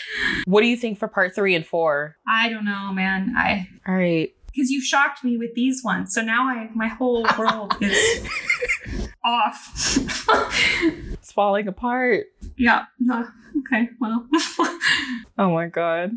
[0.46, 2.16] what do you think for part three and four?
[2.28, 3.34] I don't know, man.
[3.36, 4.34] I All right.
[4.46, 8.28] because you shocked me with these ones, so now I my whole world is
[9.24, 9.98] off.
[11.12, 12.26] It's falling apart.
[12.56, 12.86] yeah.
[12.98, 13.24] no,
[13.60, 13.88] okay.
[14.00, 14.26] Well.
[15.38, 16.12] Oh my god.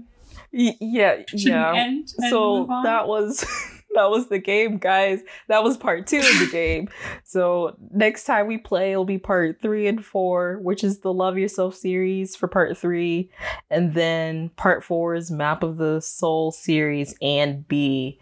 [0.52, 1.92] Y- yeah, Should yeah.
[2.30, 3.46] So that was
[3.96, 5.22] that was the game, guys.
[5.48, 6.90] That was part two of the game.
[7.24, 11.38] So next time we play, it'll be part three and four, which is the Love
[11.38, 13.30] Yourself series for part three,
[13.70, 18.20] and then part four is Map of the Soul series and BE.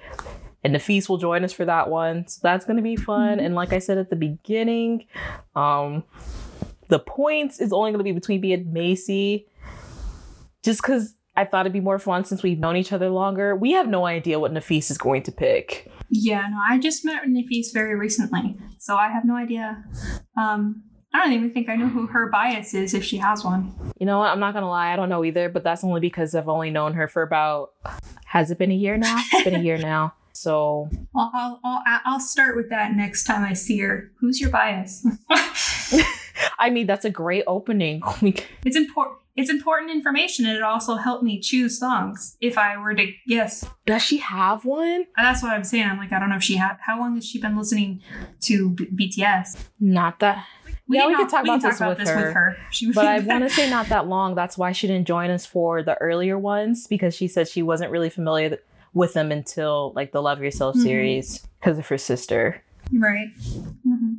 [0.64, 2.28] And Nafis will join us for that one.
[2.28, 3.40] So that's gonna be fun.
[3.40, 5.06] And like I said at the beginning,
[5.56, 6.04] um,
[6.90, 9.48] the points is only gonna be between me and Macy.
[10.64, 13.56] Just because I thought it'd be more fun since we've known each other longer.
[13.56, 15.92] We have no idea what Nafis is going to pick.
[16.10, 19.84] Yeah, no, I just met Nafis very recently, so I have no idea.
[20.38, 23.74] Um, I don't even think I know who her bias is if she has one.
[24.00, 24.30] You know what?
[24.30, 26.94] I'm not gonna lie, I don't know either, but that's only because I've only known
[26.94, 27.72] her for about
[28.26, 29.20] has it been a year now?
[29.32, 30.14] It's been a year now.
[30.34, 34.12] So I'll, I'll I'll start with that next time I see her.
[34.20, 35.06] Who's your bias?
[36.60, 38.02] I mean, that's a great opening.
[38.66, 39.20] It's important.
[39.36, 43.66] It's important information, and it also helped me choose songs if I were to guess.
[43.88, 45.08] Does she have one?
[45.18, 45.88] That's what I'm saying.
[45.88, 46.78] I'm like, I don't know if she had.
[46.80, 48.02] How long has she been listening
[48.42, 49.60] to B- BTS?
[49.80, 50.46] Not that.
[50.88, 52.58] Yeah, can we could talk we can about this with her.
[52.70, 54.36] She would But I want to say not that long.
[54.36, 57.90] That's why she didn't join us for the earlier ones because she said she wasn't
[57.92, 58.50] really familiar
[58.94, 60.84] with them until like the Love Yourself Mhm.
[60.84, 62.62] series because of her sister.
[62.92, 63.30] Right.
[63.84, 64.14] hmm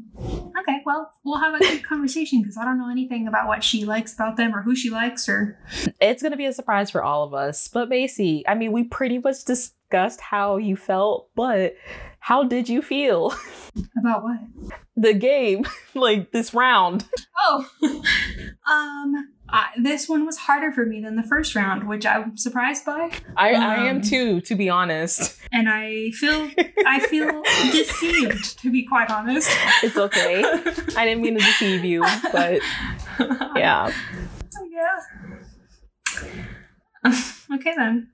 [0.59, 3.85] Okay, well, we'll have a good conversation because I don't know anything about what she
[3.85, 5.59] likes about them or who she likes or.
[6.01, 7.68] It's gonna be a surprise for all of us.
[7.68, 11.77] But Macy, I mean, we pretty much discussed how you felt, but
[12.20, 13.35] how did you feel?
[13.99, 14.39] About what?
[14.97, 15.64] the game,
[15.95, 17.05] like this round.
[17.39, 17.68] Oh,
[18.70, 22.85] um, I, this one was harder for me than the first round, which I'm surprised
[22.85, 25.39] by, I, I am Um, too, to be honest.
[25.53, 26.51] and I feel
[26.85, 27.41] I feel
[27.71, 29.49] deceived, to be quite honest.
[29.85, 30.43] It's okay.
[30.97, 32.01] I didn't mean to deceive you,
[32.33, 32.61] but
[33.57, 33.93] yeah.
[34.73, 35.01] yeah.
[37.55, 38.09] okay then.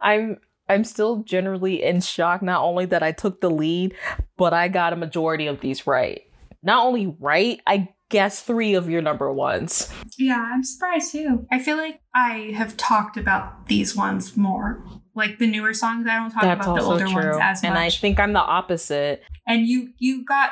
[0.00, 3.94] I'm I'm still generally in shock not only that I took the lead,
[4.36, 6.22] but I got a majority of these right.
[6.62, 9.90] Not only right, I guess three of your number ones.
[10.18, 11.46] Yeah, I'm surprised too.
[11.50, 14.84] I feel like I have talked about these ones more.
[15.14, 17.14] Like the newer songs, I don't talk That's about the older true.
[17.14, 17.68] ones as much.
[17.70, 19.22] And I think I'm the opposite.
[19.48, 20.50] And you you got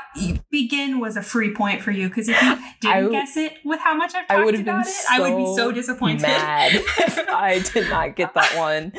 [0.51, 3.81] begin was a free point for you because if you didn't w- guess it with
[3.81, 5.73] how much I've I talked would have been about it, I would be so so
[5.73, 6.23] disappointed.
[6.23, 8.93] Mad if I did not get that one.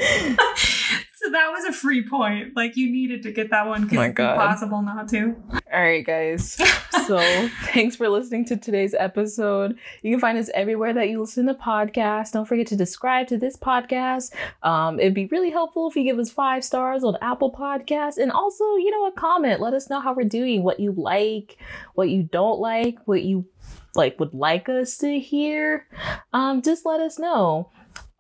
[1.26, 2.56] So that was a free point.
[2.56, 5.36] Like you needed to get that one because My it's impossible not to.
[5.74, 6.58] All right, guys.
[7.06, 7.20] So
[7.66, 9.78] thanks for listening to today's episode.
[10.02, 12.32] You can find us everywhere that you listen to podcasts.
[12.32, 14.34] Don't forget to subscribe to this podcast.
[14.64, 18.32] Um, it'd be really helpful if you give us five stars on Apple Podcasts and
[18.32, 19.62] also, you know, a comment.
[19.62, 21.58] Let us know how we're doing, what you like,
[21.94, 23.46] what you don't like, what you
[23.94, 25.86] like would like us to hear.
[26.34, 27.70] Um, just let us know.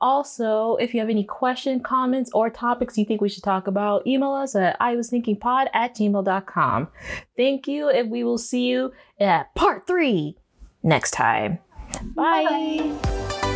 [0.01, 4.05] Also, if you have any question, comments, or topics you think we should talk about,
[4.05, 6.87] email us at I was thinking pod at gmail.com.
[7.37, 10.37] Thank you, and we will see you at part three
[10.83, 11.59] next time.
[12.15, 12.77] Bye.
[12.79, 13.51] Bye.